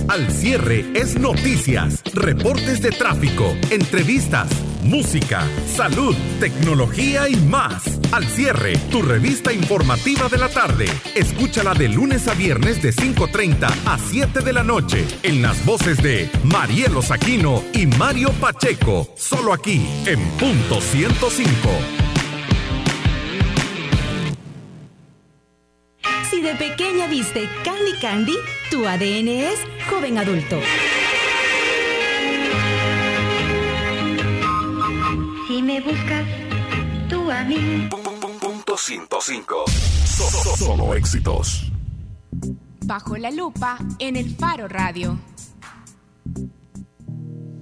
[0.08, 4.48] Al cierre es noticias, reportes de tráfico, entrevistas,
[4.82, 5.44] música,
[5.74, 7.95] salud, tecnología y más.
[8.12, 10.86] Al cierre, tu revista informativa de la tarde.
[11.14, 16.02] Escúchala de lunes a viernes de 5.30 a 7 de la noche en las voces
[16.02, 19.12] de Marielo Saquino y Mario Pacheco.
[19.16, 21.68] Solo aquí en punto 105.
[26.30, 28.36] Si de pequeña viste Candy Candy,
[28.70, 29.58] tu ADN es
[29.90, 30.60] joven adulto.
[35.48, 36.15] Si me buscas,
[37.46, 37.88] mí.
[37.90, 39.64] Punto 105.
[40.56, 41.70] solo éxitos.
[42.84, 45.18] Bajo la lupa en el Faro Radio.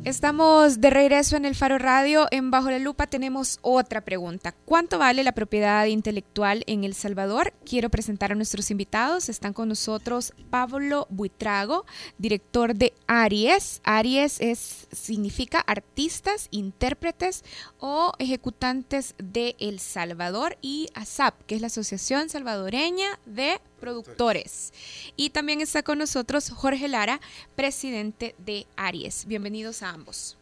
[0.05, 2.27] Estamos de regreso en el Faro Radio.
[2.31, 4.53] En Bajo la Lupa tenemos otra pregunta.
[4.67, 7.55] ¿Cuánto vale la propiedad intelectual en El Salvador?
[7.65, 9.31] Quiero presentar a nuestros invitados.
[9.31, 11.87] Están con nosotros Pablo Buitrago,
[12.19, 13.81] director de Aries.
[13.83, 17.43] Aries es, significa artistas, intérpretes
[17.79, 24.73] o ejecutantes de El Salvador y ASAP, que es la Asociación Salvadoreña de productores.
[25.15, 27.21] Y también está con nosotros Jorge Lara,
[27.55, 29.27] presidente de Aries.
[29.27, 30.39] Bienvenidos a ambos.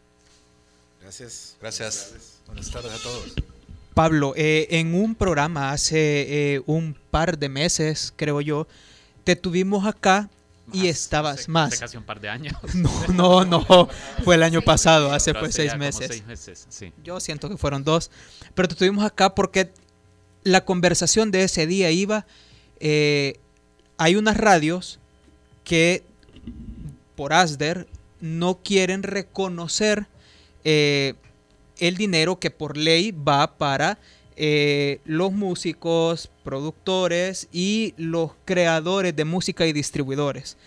[1.01, 1.57] Gracias.
[1.59, 2.39] Gracias.
[2.45, 3.33] Buenas tardes a todos.
[3.93, 8.65] Pablo, eh, en un programa hace eh, un par de meses, creo yo,
[9.25, 10.29] te tuvimos acá
[10.71, 11.73] y estabas más.
[11.73, 12.55] Hace casi un par de años.
[13.09, 13.89] No, no, no.
[14.23, 16.07] Fue el año pasado, hace pues seis meses.
[16.07, 16.93] seis meses sí.
[17.03, 18.09] Yo siento que fueron dos.
[18.55, 19.73] Pero te tuvimos acá porque
[20.43, 22.25] la conversación de ese día iba
[22.85, 23.39] eh,
[23.97, 24.99] hay unas radios
[25.63, 26.03] que
[27.15, 27.87] por ASDER
[28.19, 30.07] no quieren reconocer
[30.65, 31.13] eh,
[31.77, 33.99] el dinero que por ley va para
[34.35, 40.57] eh, los músicos, productores y los creadores de música y distribuidores.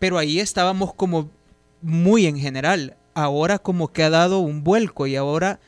[0.00, 1.30] Pero ahí estábamos como
[1.80, 2.96] muy en general.
[3.14, 5.60] Ahora como que ha dado un vuelco y ahora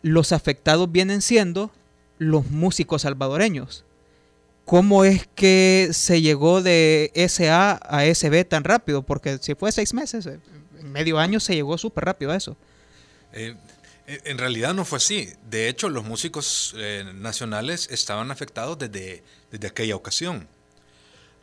[0.00, 1.70] los afectados vienen siendo
[2.16, 3.85] los músicos salvadoreños.
[4.66, 9.02] ¿Cómo es que se llegó de SA a SB tan rápido?
[9.02, 10.40] Porque si fue seis meses, eh,
[10.80, 12.56] en medio año se llegó súper rápido a eso.
[13.32, 13.54] Eh,
[14.08, 15.32] en realidad no fue así.
[15.48, 20.48] De hecho, los músicos eh, nacionales estaban afectados desde, desde aquella ocasión.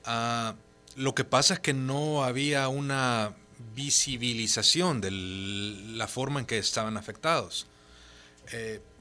[0.03, 0.55] Ah,
[0.97, 3.34] lo que pasa es que no había una
[3.74, 7.67] visibilización de la forma en que estaban afectados.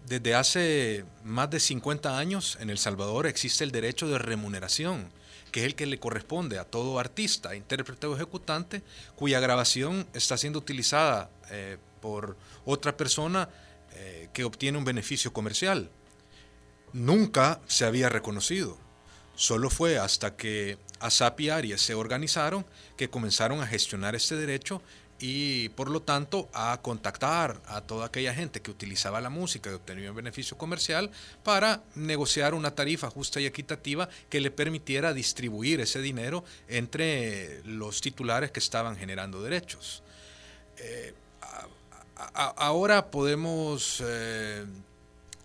[0.06, 5.10] Desde hace más de 50 años en El Salvador existe el derecho de remuneración,
[5.52, 8.82] que es el que le corresponde a todo artista, intérprete o ejecutante
[9.14, 13.48] cuya grabación está siendo utilizada eh, por otra persona
[13.94, 15.90] eh, que obtiene un beneficio comercial.
[16.92, 18.76] Nunca se había reconocido.
[19.34, 24.82] Solo fue hasta que ASAP y Aries se organizaron que comenzaron a gestionar este derecho
[25.22, 29.74] y por lo tanto a contactar a toda aquella gente que utilizaba la música y
[29.74, 31.12] obtenía un beneficio comercial
[31.44, 38.00] para negociar una tarifa justa y equitativa que le permitiera distribuir ese dinero entre los
[38.00, 40.02] titulares que estaban generando derechos.
[40.78, 41.14] Eh,
[42.34, 44.66] ahora podemos eh,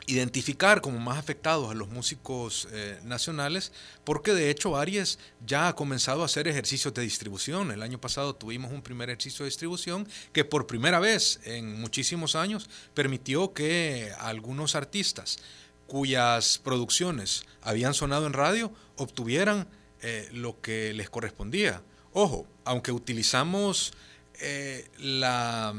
[0.08, 3.74] identificar como más afectados a los músicos eh, nacionales,
[4.06, 7.72] porque de hecho Aries ya ha comenzado a hacer ejercicios de distribución.
[7.72, 12.36] El año pasado tuvimos un primer ejercicio de distribución que por primera vez en muchísimos
[12.36, 15.40] años permitió que algunos artistas
[15.88, 19.68] cuyas producciones habían sonado en radio obtuvieran
[20.02, 21.82] eh, lo que les correspondía.
[22.14, 23.92] Ojo, aunque utilizamos
[24.40, 25.74] eh, la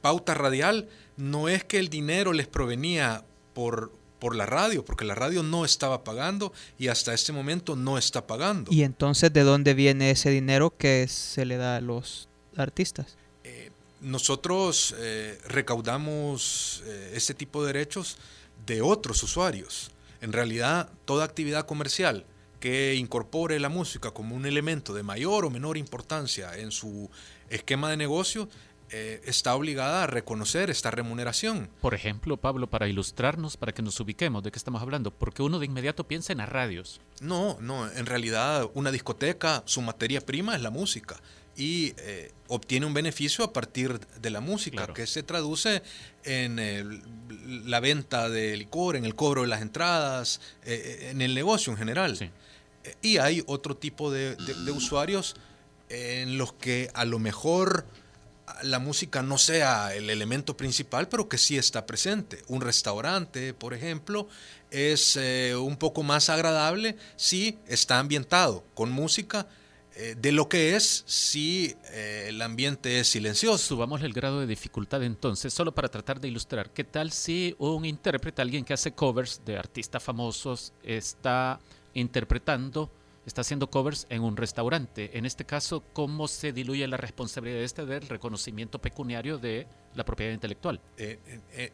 [0.00, 5.14] pauta radial, no es que el dinero les provenía por, por la radio, porque la
[5.14, 8.72] radio no estaba pagando y hasta este momento no está pagando.
[8.72, 13.16] ¿Y entonces de dónde viene ese dinero que se le da a los artistas?
[13.44, 18.18] Eh, nosotros eh, recaudamos eh, este tipo de derechos
[18.66, 19.90] de otros usuarios.
[20.20, 22.24] En realidad, toda actividad comercial
[22.60, 27.10] que incorpore la música como un elemento de mayor o menor importancia en su
[27.50, 28.48] esquema de negocio
[28.90, 31.68] eh, está obligada a reconocer esta remuneración.
[31.80, 35.58] Por ejemplo, Pablo, para ilustrarnos, para que nos ubiquemos de qué estamos hablando, porque uno
[35.58, 37.00] de inmediato piensa en las radios.
[37.20, 41.20] No, no, en realidad una discoteca, su materia prima es la música
[41.56, 45.82] y eh, obtiene un beneficio a partir de la música, que se traduce
[46.22, 47.00] en
[47.68, 51.78] la venta de licor, en el cobro de las entradas, eh, en el negocio en
[51.78, 52.30] general.
[53.02, 54.36] Y hay otro tipo de
[54.70, 55.34] usuarios
[55.88, 57.86] en los que a lo mejor
[58.62, 62.42] la música no sea el elemento principal, pero que sí está presente.
[62.48, 64.28] Un restaurante, por ejemplo,
[64.70, 69.48] es eh, un poco más agradable si está ambientado con música
[69.94, 73.58] eh, de lo que es si eh, el ambiente es silencioso.
[73.58, 76.70] Subamos el grado de dificultad entonces, solo para tratar de ilustrar.
[76.70, 81.58] ¿Qué tal si un intérprete, alguien que hace covers de artistas famosos, está
[81.94, 82.90] interpretando
[83.26, 85.18] está haciendo covers en un restaurante.
[85.18, 90.32] En este caso, ¿cómo se diluye la responsabilidad este del reconocimiento pecuniario de la propiedad
[90.32, 90.80] intelectual?
[90.96, 91.18] Eh,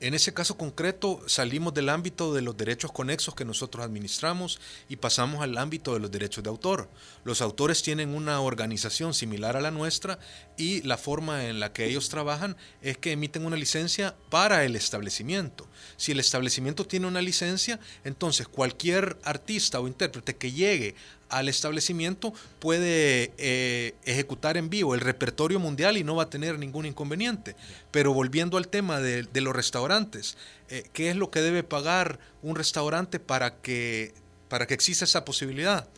[0.01, 4.97] en ese caso concreto, salimos del ámbito de los derechos conexos que nosotros administramos y
[4.97, 6.89] pasamos al ámbito de los derechos de autor.
[7.25, 10.19] Los autores tienen una organización similar a la nuestra
[10.57, 14.75] y la forma en la que ellos trabajan es que emiten una licencia para el
[14.75, 15.69] establecimiento.
[15.97, 20.95] Si el establecimiento tiene una licencia, entonces cualquier artista o intérprete que llegue
[21.33, 26.59] al establecimiento puede eh, ejecutar en vivo el repertorio mundial y no va a tener
[26.59, 27.57] ningún inconveniente.
[27.91, 30.37] Pero volviendo al tema de, los restaurantes,
[30.69, 34.13] eh, ¿qué es lo que debe pagar un restaurante para que,
[34.49, 35.89] para que exista esa posibilidad?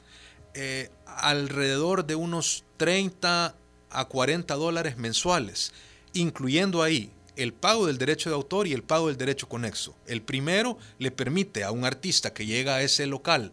[0.55, 3.57] Eh, alrededor de unos 30
[3.91, 5.73] a 40 dólares mensuales,
[6.13, 9.97] incluyendo ahí el pago del derecho de autor y el pago del derecho conexo.
[10.07, 13.53] El primero le permite a un artista que llega a ese local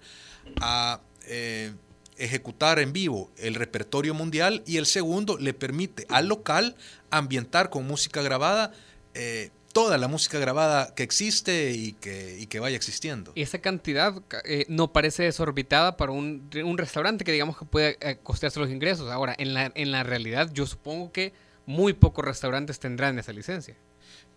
[0.60, 1.02] a
[1.34, 1.72] eh,
[2.18, 6.76] ejecutar en vivo el repertorio mundial y el segundo le permite al local
[7.10, 8.74] ambientar con música grabada
[9.14, 13.32] eh, toda la música grabada que existe y que, vaya existiendo.
[13.36, 18.70] Esa cantidad eh, no parece desorbitada para un, restaurante que digamos que puede costearse los
[18.70, 19.10] ingresos.
[19.10, 21.32] Ahora, en la, en la realidad yo supongo que
[21.66, 23.78] muy pocos restaurantes tendrán esa licencia.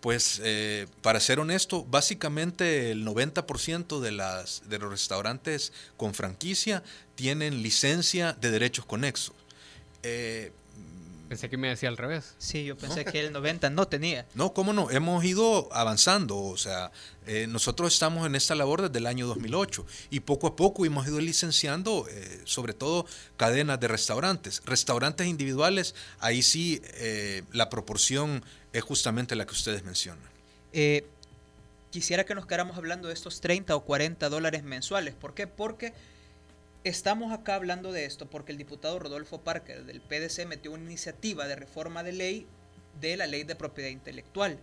[0.05, 6.83] Pues eh, para ser honesto, básicamente el 90% de, los restaurantes con franquicia
[7.15, 9.35] tienen licencia de derechos conexos.
[10.03, 10.51] Eh,
[11.35, 12.33] pensé que me decía al revés.
[12.37, 14.25] Sí, yo pensé que el 90 no tenía.
[14.35, 16.91] No, cómo no, hemos ido avanzando, o sea,
[17.25, 21.07] eh, nosotros estamos en esta labor desde el año 2008 y poco a poco hemos
[21.07, 22.05] ido licenciando
[22.43, 23.05] sobre todo
[23.37, 24.61] cadenas de restaurantes.
[24.65, 26.81] Restaurantes individuales, ahí sí
[27.51, 30.35] la proporción es justamente la que ustedes mencionan.
[30.73, 31.05] Eh,
[31.91, 35.15] quisiera que nos quedáramos hablando de estos 30 o 40 dólares mensuales.
[35.15, 35.47] ¿Por qué?
[35.47, 35.93] Porque
[36.85, 41.47] estamos acá hablando de esto porque el diputado Rodolfo Parker del PDC metió una iniciativa
[41.47, 42.47] de reforma de ley
[43.01, 44.59] de la ley de propiedad intelectual.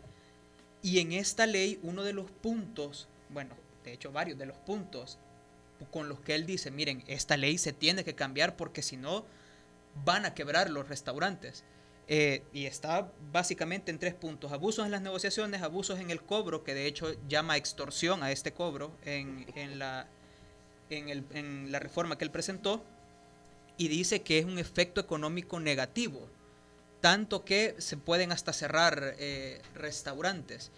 [0.83, 5.19] Y en esta ley, uno de los puntos, bueno, de hecho varios de los puntos
[5.91, 9.25] con los que él dice, miren, esta ley se tiene que cambiar porque si no
[10.05, 11.65] van a quebrar los restaurantes.
[12.09, 14.53] Eh, y está básicamente en tres puntos.
[14.53, 18.53] Abusos en las negociaciones, abusos en el cobro, que de hecho llama extorsión a este
[18.53, 20.09] cobro en, la,
[20.99, 22.85] en, la reforma que él presentó,
[23.77, 26.29] y dice que es un efecto económico negativo,
[27.01, 30.71] tanto que se pueden hasta cerrar eh, restaurantes.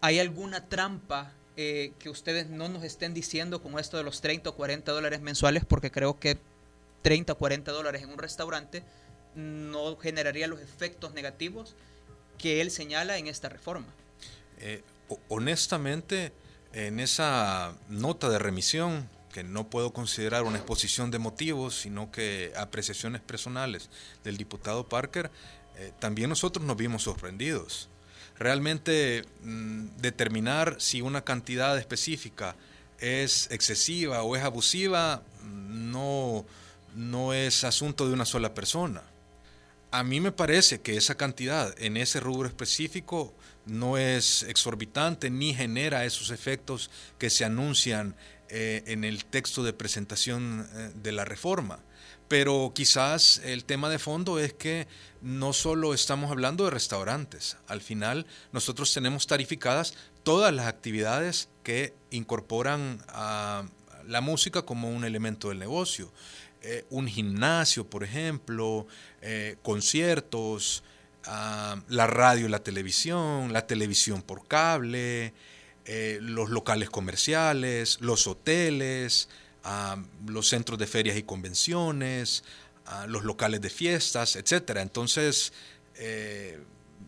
[0.00, 4.50] ¿Hay alguna trampa eh, que ustedes no nos estén diciendo con esto de los 30
[4.50, 5.64] o 40 dólares mensuales?
[5.64, 6.38] Porque creo que
[7.02, 8.82] 30 o 40 dólares en un restaurante
[9.34, 11.74] no generaría los efectos negativos
[12.38, 13.88] que él señala en esta reforma.
[14.60, 14.82] Eh,
[15.28, 16.32] honestamente,
[16.72, 19.08] en esa nota de remisión,
[19.44, 23.90] no puedo considerar una exposición de motivos, sino que apreciaciones personales
[24.24, 25.30] del diputado Parker,
[25.76, 27.88] eh, también nosotros nos vimos sorprendidos.
[28.38, 32.56] Realmente mm, determinar si una cantidad específica
[32.98, 36.44] es excesiva o es abusiva mm, no,
[36.94, 39.02] no es asunto de una sola persona
[39.90, 43.34] a mí me parece que esa cantidad en ese rubro específico
[43.64, 48.14] no es exorbitante ni genera esos efectos que se anuncian
[48.50, 51.80] eh, en el texto de presentación eh, de la reforma.
[52.28, 54.86] Pero quizás el tema de fondo es que
[55.22, 61.94] no solo estamos hablando de restaurantes, al final nosotros tenemos tarificadas todas las actividades que
[62.10, 63.64] incorporan a
[64.06, 66.12] la música como un elemento del negocio.
[66.62, 68.86] Eh, un gimnasio, por ejemplo,
[69.62, 70.82] conciertos,
[71.24, 75.34] ah, la radio y la televisión, la televisión por cable,
[75.90, 79.30] eh, los locales comerciales, los hoteles,
[79.64, 82.44] ah, los centros de ferias y convenciones,
[82.84, 84.76] ah, los locales de fiestas, etc.
[84.76, 85.54] Entonces,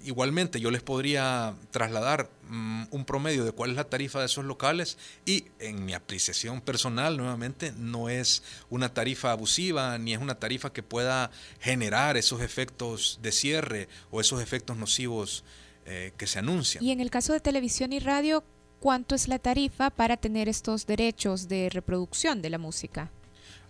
[0.03, 4.47] igualmente yo les podría trasladar mm, un promedio de cuál es la tarifa de esos
[4.47, 10.37] locales y en mi apreciación personal nuevamente no es una tarifa abusiva ni es una
[10.37, 15.45] tarifa que pueda generar esos efectos de cierre o esos efectos nocivos
[15.87, 16.85] eh, que se anuncian.
[16.85, 18.45] Y en el caso de televisión y radio,
[18.81, 23.11] ¿cuánto es la tarifa para tener estos derechos de reproducción de la música?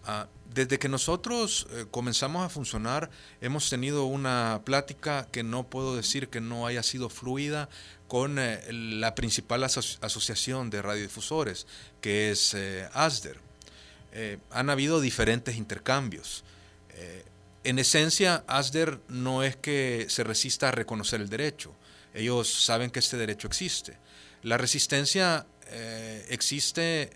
[0.06, 5.94] Ah, desde que nosotros eh, comenzamos a funcionar, hemos tenido una plática que no puedo
[5.94, 7.68] decir que no haya sido fluida
[8.08, 11.66] con eh, la principal asociación de radiodifusores,
[12.00, 13.38] que es eh, ASDER.
[14.50, 16.42] han habido diferentes intercambios.
[17.62, 21.72] en esencia, ASDER no es que se resista a reconocer el derecho.
[22.12, 23.96] Ellos saben que este derecho existe.
[24.42, 25.46] La resistencia
[26.28, 27.10] existe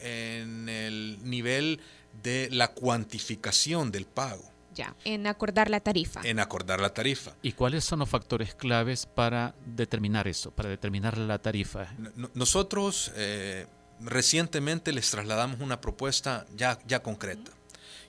[0.00, 1.80] en el nivel
[2.22, 4.44] de la cuantificación del pago.
[4.74, 6.20] Ya, en acordar la tarifa.
[6.22, 7.34] En acordar la tarifa.
[7.40, 11.94] ¿Y cuáles son los factores claves para determinar eso, para determinar la tarifa?
[12.34, 13.66] Nosotros eh,
[14.00, 17.52] recientemente les trasladamos una propuesta ya, ya concreta.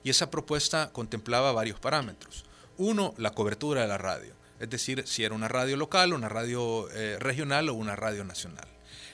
[0.04, 2.44] Y esa propuesta contemplaba varios parámetros.
[2.76, 4.34] Uno, la cobertura de la radio.
[4.60, 8.66] Es decir, si era una radio local, una radio eh, regional o una radio nacional.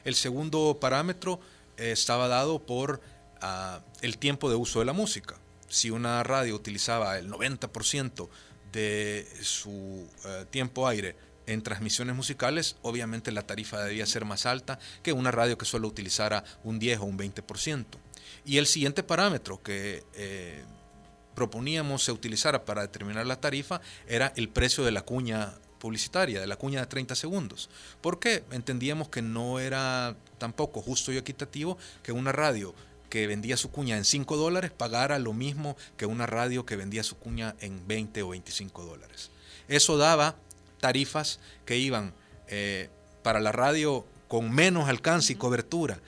[0.04, 1.40] El segundo parámetro
[1.76, 3.00] eh, estaba dado por
[4.00, 5.36] el tiempo de uso de la música.
[5.68, 8.30] Si una radio utilizaba el 90%
[8.72, 11.14] de su eh, tiempo aire
[11.46, 15.88] en transmisiones musicales, obviamente la tarifa debía ser más alta que una radio que solo
[15.88, 17.84] utilizara un 10 o un 20%.
[18.46, 20.04] Y el siguiente parámetro que
[21.34, 26.46] proponíamos se utilizara para determinar la tarifa era el precio de la cuña publicitaria, de
[26.46, 27.68] la cuña de 30 segundos,
[28.00, 32.74] porque entendíamos que no era tampoco justo y equitativo que una radio
[33.10, 37.02] que vendía su cuña en 5 dólares pagara lo mismo que una radio que vendía
[37.02, 39.30] su cuña en 20 o 25 dólares.
[39.68, 40.36] Eso daba
[40.80, 42.14] tarifas que iban
[42.48, 42.88] eh,
[43.22, 46.00] para la radio con menos alcance y cobertura,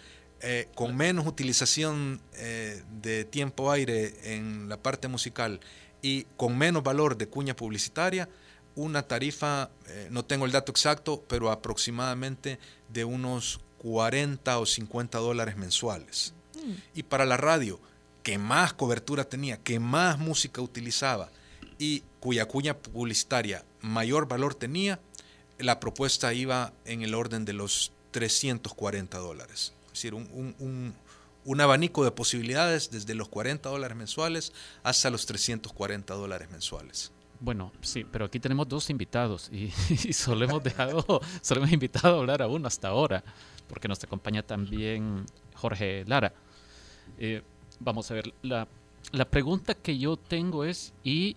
[0.48, 5.58] eh, con menos utilización eh, de tiempo aire en la parte musical
[6.02, 8.28] y con menos valor de cuña publicitaria,
[8.76, 9.70] una tarifa,
[10.10, 16.34] no tengo el dato exacto, pero aproximadamente de unos 40 o 50 dólares mensuales.
[16.94, 17.80] Y para la radio,
[18.22, 21.30] que más cobertura tenía, que más música utilizaba
[21.78, 25.00] y cuya cuña publicitaria mayor valor tenía,
[25.58, 29.75] la propuesta iba en el orden de los 340 dólares.
[29.96, 30.94] Decir, un,
[31.46, 37.12] un abanico de posibilidades desde los 40 dólares mensuales hasta los 340 dólares mensuales.
[37.38, 39.70] Bueno, sí, pero aquí tenemos dos invitados y,
[40.12, 43.22] solo hemos dejado, solo hemos invitado a hablar a uno hasta ahora.
[43.68, 45.24] porque nos acompaña también
[45.54, 46.32] Jorge Lara.
[47.18, 47.42] Eh,
[47.78, 48.66] vamos a ver, la,
[49.12, 51.36] la pregunta que yo tengo es, ¿y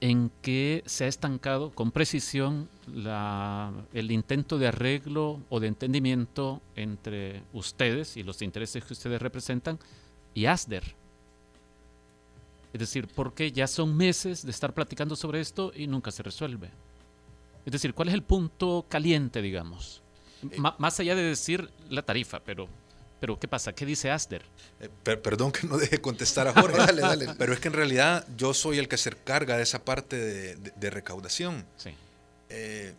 [0.00, 6.62] en qué se ha estancado con precisión la, el intento de arreglo o de entendimiento
[6.74, 9.78] entre ustedes y los intereses que ustedes representan
[10.34, 10.94] y ASDER?
[12.72, 16.70] Es decir, porque ya son meses de estar platicando sobre esto y nunca se resuelve.
[17.66, 20.02] Es decir, ¿cuál es el punto caliente, digamos?
[20.50, 22.68] Eh, más allá de decir la tarifa, pero
[23.20, 23.74] pero ¿qué pasa?
[23.74, 24.42] ¿Qué dice Aster?
[24.80, 27.26] Eh, perdón que no deje contestar a Jorge, dale, dale.
[27.38, 30.16] pero es que en realidad yo soy el que se encarga de esa parte
[30.56, 31.66] de, recaudación.
[31.76, 31.90] Sí.
[32.48, 32.94] Eh,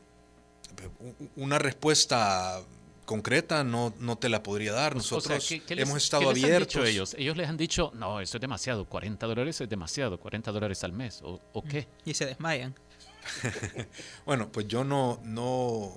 [1.35, 2.61] una respuesta
[3.05, 4.95] concreta no, no te la podría dar.
[4.95, 6.75] Nosotros hemos estado ¿qué les abiertos.
[6.75, 7.15] Han dicho ellos?
[7.17, 10.93] ellos les han dicho, no, eso es demasiado, 40 dólares es demasiado, 40 dólares al
[10.93, 11.87] mes, ¿o, o qué?
[12.05, 12.75] Y se desmayan.
[14.25, 15.95] bueno, pues yo no, no,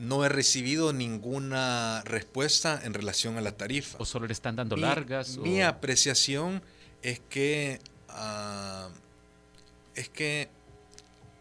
[0.00, 3.98] no he recibido ninguna respuesta en relación a la tarifa.
[4.00, 5.36] ¿O solo le están dando largas?
[5.36, 6.62] Mi apreciación
[7.02, 8.88] es que, ah,
[9.94, 10.48] es que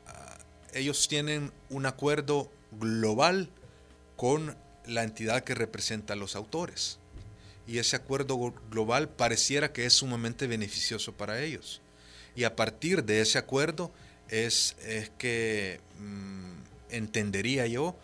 [0.07, 0.37] ah,
[0.73, 3.49] ellos tienen un acuerdo global
[4.17, 6.99] con la entidad que representa a los autores.
[7.65, 11.81] Y ese acuerdo global pareciera que es sumamente beneficioso para ellos.
[12.35, 13.93] Y a partir de ese acuerdo
[14.27, 16.55] es, es que mm,
[16.89, 17.95] entendería yo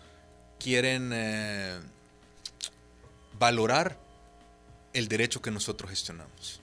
[0.60, 1.80] quieren eh,
[3.38, 3.99] valorar
[4.93, 6.62] el derecho que nosotros gestionamos.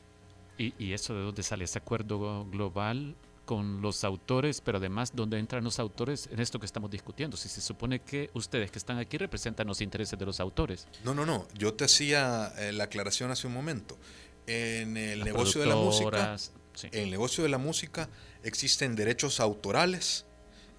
[0.58, 5.38] ¿Y, ¿Y, eso de dónde sale ese acuerdo global con los autores, pero además dónde
[5.38, 7.36] entran los autores en esto que estamos discutiendo?
[7.36, 10.86] Si se supone que ustedes que están aquí representan los intereses de los autores.
[11.04, 11.46] No, no, no.
[11.54, 13.98] Yo te hacía eh, la aclaración hace un momento.
[14.46, 16.36] En el negocio de la música,
[16.82, 18.08] en el negocio de la música
[18.42, 20.26] existen derechos autorales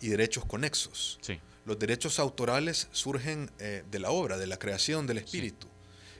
[0.01, 1.17] y derechos conexos.
[1.21, 1.39] Sí.
[1.65, 5.67] Los derechos autorales surgen eh, de la obra, de la creación del espíritu.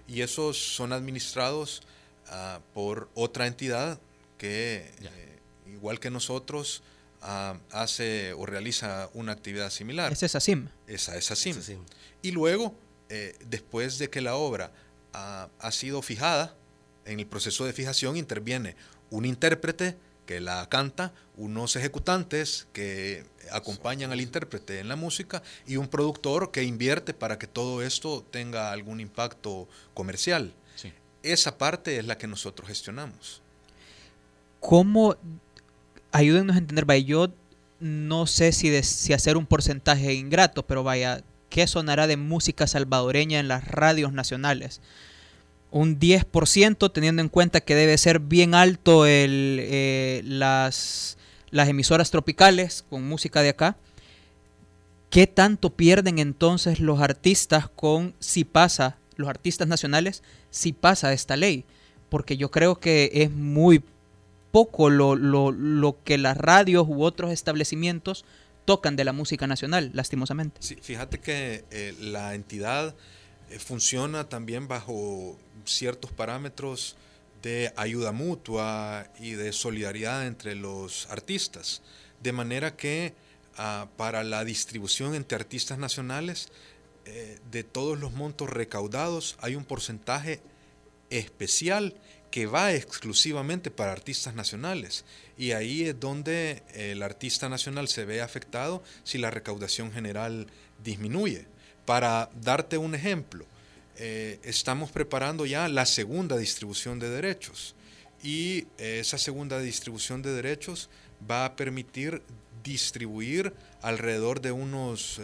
[0.08, 1.84] Y esos son administrados
[2.28, 4.00] ah, por otra entidad
[4.38, 6.84] que, eh, igual que nosotros,
[7.22, 10.12] ah, hace o realiza una actividad similar.
[10.12, 10.70] Es esa SIM.
[10.88, 11.58] Esa es SIM.
[12.22, 12.76] Y luego,
[13.10, 14.72] eh, después de que la obra
[15.14, 16.56] ah, ha sido fijada,
[17.06, 18.76] en el proceso de fijación interviene
[19.10, 25.78] un intérprete que la canta, unos ejecutantes que acompañan al intérprete en la música y
[25.78, 30.54] un productor que invierte para que todo esto tenga algún impacto comercial.
[31.22, 33.42] Esa parte es la que nosotros gestionamos.
[34.60, 35.16] ¿Cómo?
[36.12, 37.34] Ayúdenos a entender, vaya, yo
[37.80, 43.40] no sé si, si hacer un porcentaje ingrato, pero vaya, ¿qué sonará de música salvadoreña
[43.40, 44.82] en las radios nacionales?
[45.74, 51.18] un 10%, teniendo en cuenta que debe ser bien alto el, eh, las,
[51.54, 53.78] las emisoras tropicales con música de acá.
[55.10, 61.38] ¿Qué tanto pierden entonces los artistas con si pasa, los artistas nacionales, si pasa esta
[61.38, 61.64] ley?
[62.10, 63.84] Porque yo creo que es muy
[64.52, 68.26] poco lo, lo, lo que las radios u otros establecimientos
[68.66, 70.58] tocan de la música nacional, lastimosamente.
[70.62, 72.96] Sí, fíjate que eh, la entidad
[73.52, 76.96] eh, funciona también bajo ciertos parámetros
[77.44, 81.84] de ayuda mutua y de solidaridad entre los artistas.
[82.22, 83.14] De manera que
[83.58, 86.48] ah, para la distribución entre artistas nacionales,
[87.06, 90.40] eh, de todos los montos recaudados hay un porcentaje
[91.10, 91.94] especial
[92.32, 95.04] que va exclusivamente para artistas nacionales.
[95.38, 100.48] Y ahí es donde el artista nacional se ve afectado si la recaudación general
[100.84, 101.46] disminuye.
[101.86, 103.46] Para darte un ejemplo,
[103.98, 107.76] eh, estamos preparando ya la segunda distribución de derechos
[108.24, 110.90] y eh, esa segunda distribución de derechos
[111.30, 112.24] va a permitir
[112.64, 115.22] distribuir alrededor de unos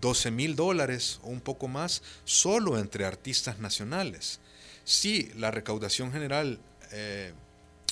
[0.00, 4.40] 12 eh, mil dólares o un poco más solo entre artistas nacionales.
[4.84, 6.60] Si la recaudación general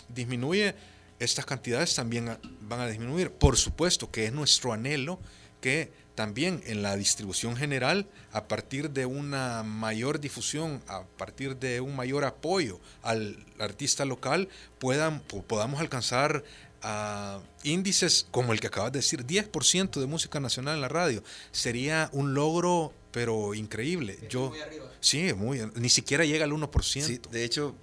[0.09, 0.74] disminuye,
[1.18, 3.30] estas cantidades también van a disminuir.
[3.30, 5.18] Por supuesto que es nuestro anhelo
[5.61, 11.80] que también en la distribución general, a partir de una mayor difusión, a partir de
[11.80, 14.48] un mayor apoyo al artista local,
[14.78, 16.44] puedan, podamos alcanzar
[16.82, 21.22] ah, índices como el que acabas de decir, 10% de música nacional en la radio.
[21.50, 24.18] Sería un logro, pero increíble.
[24.28, 24.52] Yo,
[25.00, 27.28] Sí, muy, ni siquiera llega al 1%.
[27.28, 27.74] de hecho,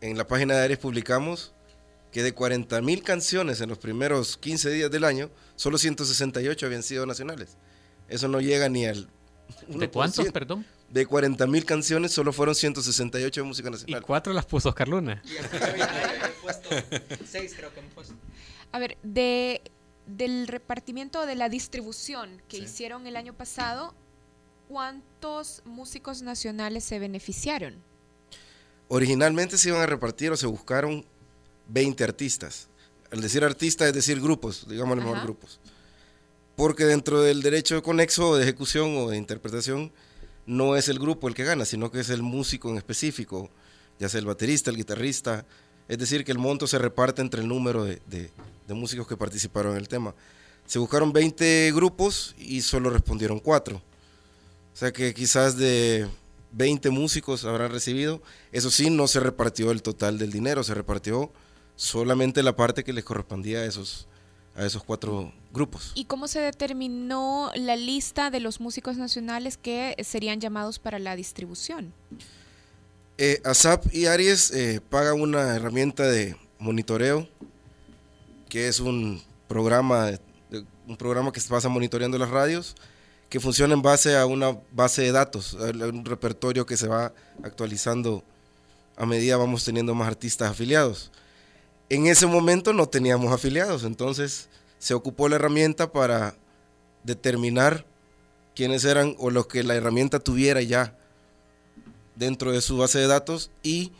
[0.00, 1.52] en la página de Ares publicamos
[2.12, 7.04] que de 40.000 canciones en los primeros 15 días del año, solo 168 habían sido
[7.06, 7.56] nacionales.
[8.08, 9.08] Eso no llega ni al...
[9.66, 10.64] ¿De cuántos, perdón?
[10.90, 14.00] De 40.000 canciones solo fueron 168 de música nacional.
[14.00, 15.22] Y cuatro las puso Oscar Luna.
[17.26, 18.14] seis creo que puesto.
[18.72, 19.62] A ver, de,
[20.06, 23.94] del repartimiento de la distribución que hicieron el año pasado,
[24.68, 27.82] ¿cuántos músicos nacionales se beneficiaron?
[28.88, 31.04] Originalmente se iban a repartir o se buscaron
[31.68, 32.68] 20 artistas.
[33.10, 35.60] Al decir artistas es decir grupos, digamos los mejor grupos.
[36.58, 39.92] Porque dentro del derecho conexo de ejecución o de interpretación
[40.44, 43.48] no es el grupo el que gana, sino que es el músico en específico,
[44.00, 45.46] ya sea el baterista, el guitarrista.
[45.86, 49.74] Es decir, que el monto se reparte entre el número de, de músicos que participaron
[49.74, 50.16] en el tema.
[50.66, 53.76] Se buscaron 20 grupos y solo respondieron 4.
[53.76, 53.80] O
[54.76, 56.08] sea que quizás de
[56.50, 58.20] 20 músicos habrán recibido.
[58.50, 61.30] Eso sí, no se repartió el total del dinero, se repartió
[61.76, 64.07] solamente la parte que les correspondía a esos,
[64.58, 65.92] a esos cuatro grupos.
[65.94, 71.16] ¿Y cómo se determinó la lista de los músicos nacionales que serían llamados para la
[71.16, 71.94] distribución?
[73.16, 77.28] Eh, ASAP y Aries eh, pagan una herramienta de monitoreo,
[78.48, 80.10] que es un programa,
[80.86, 82.74] un programa que se pasa monitoreando las radios
[83.28, 88.24] que funciona en base a una base de datos, un repertorio que se va actualizando
[88.96, 91.12] a medida vamos teniendo más artistas afiliados.
[91.90, 96.36] En ese momento no teníamos afiliados, entonces se ocupó la herramienta para
[97.02, 97.86] determinar
[98.54, 100.98] quiénes eran o los que la herramienta tuviera ya
[102.14, 103.92] dentro de su base de datos y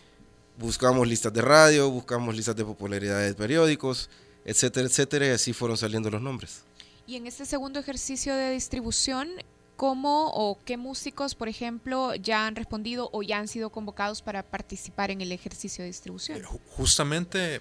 [0.58, 4.10] buscamos listas de radio, buscamos listas de popularidad de periódicos,
[4.44, 6.62] etcétera, etcétera, y así fueron saliendo los nombres.
[7.06, 9.30] Y en este segundo ejercicio de distribución,
[9.76, 14.42] ¿cómo o qué músicos, por ejemplo, ya han respondido o ya han sido convocados para
[14.42, 16.38] participar en el ejercicio de distribución?
[16.38, 17.60] Eh,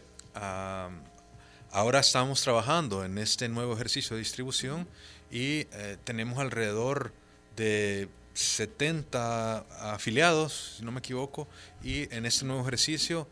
[1.71, 4.87] ahora estamos trabajando en este nuevo ejercicio de distribución
[5.31, 7.13] y eh, tenemos alrededor
[7.55, 11.47] de 70 afiliados, si no me equivoco,
[11.83, 13.27] y en este nuevo ejercicio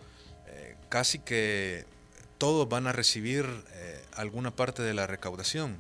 [0.48, 1.86] eh, casi que
[2.38, 3.46] todos van a recibir
[4.16, 5.80] alguna parte de la recaudación.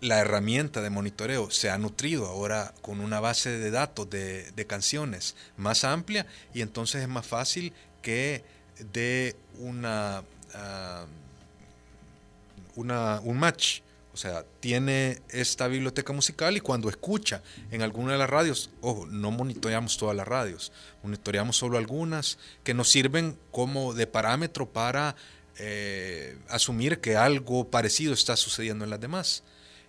[0.00, 5.34] La herramienta de monitoreo se ha nutrido ahora con una base de datos de, canciones
[5.56, 8.44] más amplia y entonces es más fácil que
[8.92, 10.22] dé una,
[12.74, 13.80] una, un match.
[14.14, 17.40] O sea, tiene esta biblioteca musical y cuando escucha
[17.70, 20.72] en alguna de las radios, ojo, no monitoreamos todas las radios,
[21.04, 25.14] monitoreamos solo algunas que nos sirven como de parámetro para
[25.58, 29.44] eh, asumir que algo parecido está sucediendo en las demás.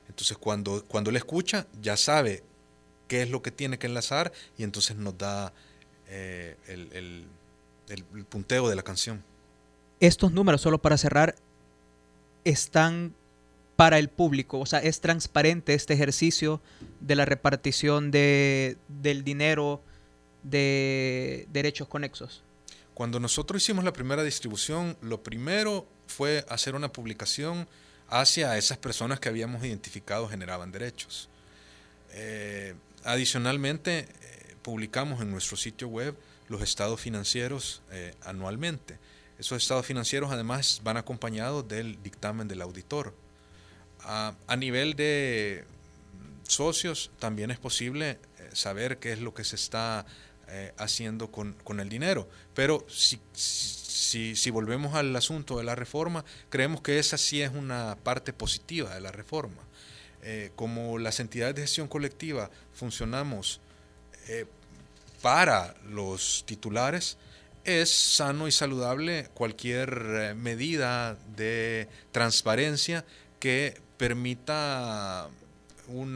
[0.08, 2.44] Entonces cuando, cuando él escucha, ya sabe
[3.08, 5.54] qué es lo que tiene que enlazar y entonces nos da
[6.08, 7.26] eh, el,
[8.30, 9.24] punteo de la canción.
[10.00, 11.36] Estos números, solo para cerrar,
[12.44, 13.14] están
[13.76, 16.62] para el público, o sea, es transparente este ejercicio
[17.00, 19.82] de la repartición de, del dinero
[20.44, 22.44] de derechos conexos.
[22.94, 27.68] Cuando nosotros hicimos la primera distribución, lo primero fue hacer una publicación
[28.10, 31.30] hacia esas personas que habíamos identificado generaban derechos.
[32.12, 32.76] Eh,
[33.06, 36.16] adicionalmente, eh, publicamos en nuestro sitio web
[36.50, 38.98] los estados financieros eh, anualmente.
[39.40, 43.14] Esos estados financieros además van acompañados del dictamen del auditor.
[44.04, 45.66] a nivel de
[46.48, 48.18] socios también es posible
[48.54, 50.06] saber qué es lo que se está
[50.78, 52.28] haciendo con, con, el dinero.
[52.56, 57.98] Pero si, si, volvemos al asunto de la reforma, creemos que esa sí es una
[58.04, 59.64] parte positiva de la reforma.
[60.22, 63.62] Eh, como las entidades de gestión colectiva funcionamos
[64.28, 64.46] eh,
[65.22, 67.18] para los titulares,
[67.70, 73.06] es sano y saludable cualquier eh, medida de transparencia
[73.40, 75.30] que permita
[75.88, 76.16] un,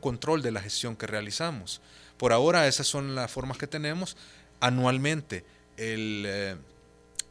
[0.00, 1.80] control de la gestión que realizamos.
[2.16, 4.16] Por ahora esas son las formas que tenemos
[4.60, 5.44] anualmente
[5.76, 6.56] el eh,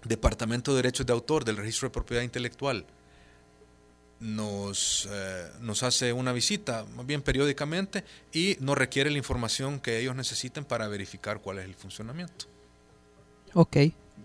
[0.04, 2.86] Departamento de Derechos de Autor del Registro de Propiedad Intelectual
[4.20, 8.04] nos, eh, nos hace una visita, más bien periódicamente,
[8.34, 12.46] y nos requiere la información que ellos necesiten para verificar cuál es el funcionamiento.
[13.54, 13.78] Ok,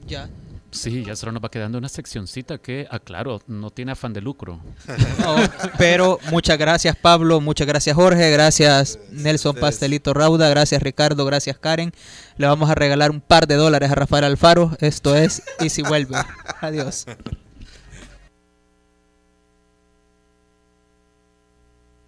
[0.06, 0.28] ya.
[0.74, 4.58] Sí, ya solo nos va quedando una seccioncita que, aclaro, no tiene afán de lucro.
[5.78, 11.92] pero muchas gracias Pablo, muchas gracias Jorge, gracias Nelson Pastelito Rauda, gracias Ricardo, gracias Karen.
[12.38, 14.76] Le vamos a regalar un par de dólares a Rafael Alfaro.
[14.80, 16.16] Esto es Y si vuelve.
[16.60, 17.06] Adiós.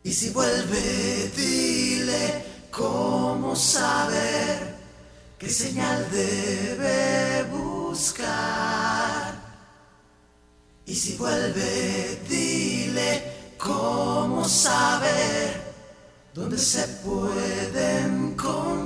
[0.02, 4.75] Y si vuelve, dile cómo saber
[5.38, 9.34] qué señal debe buscar.
[10.86, 15.60] Y si vuelve, dile cómo saber
[16.32, 18.85] dónde se puede encontrar.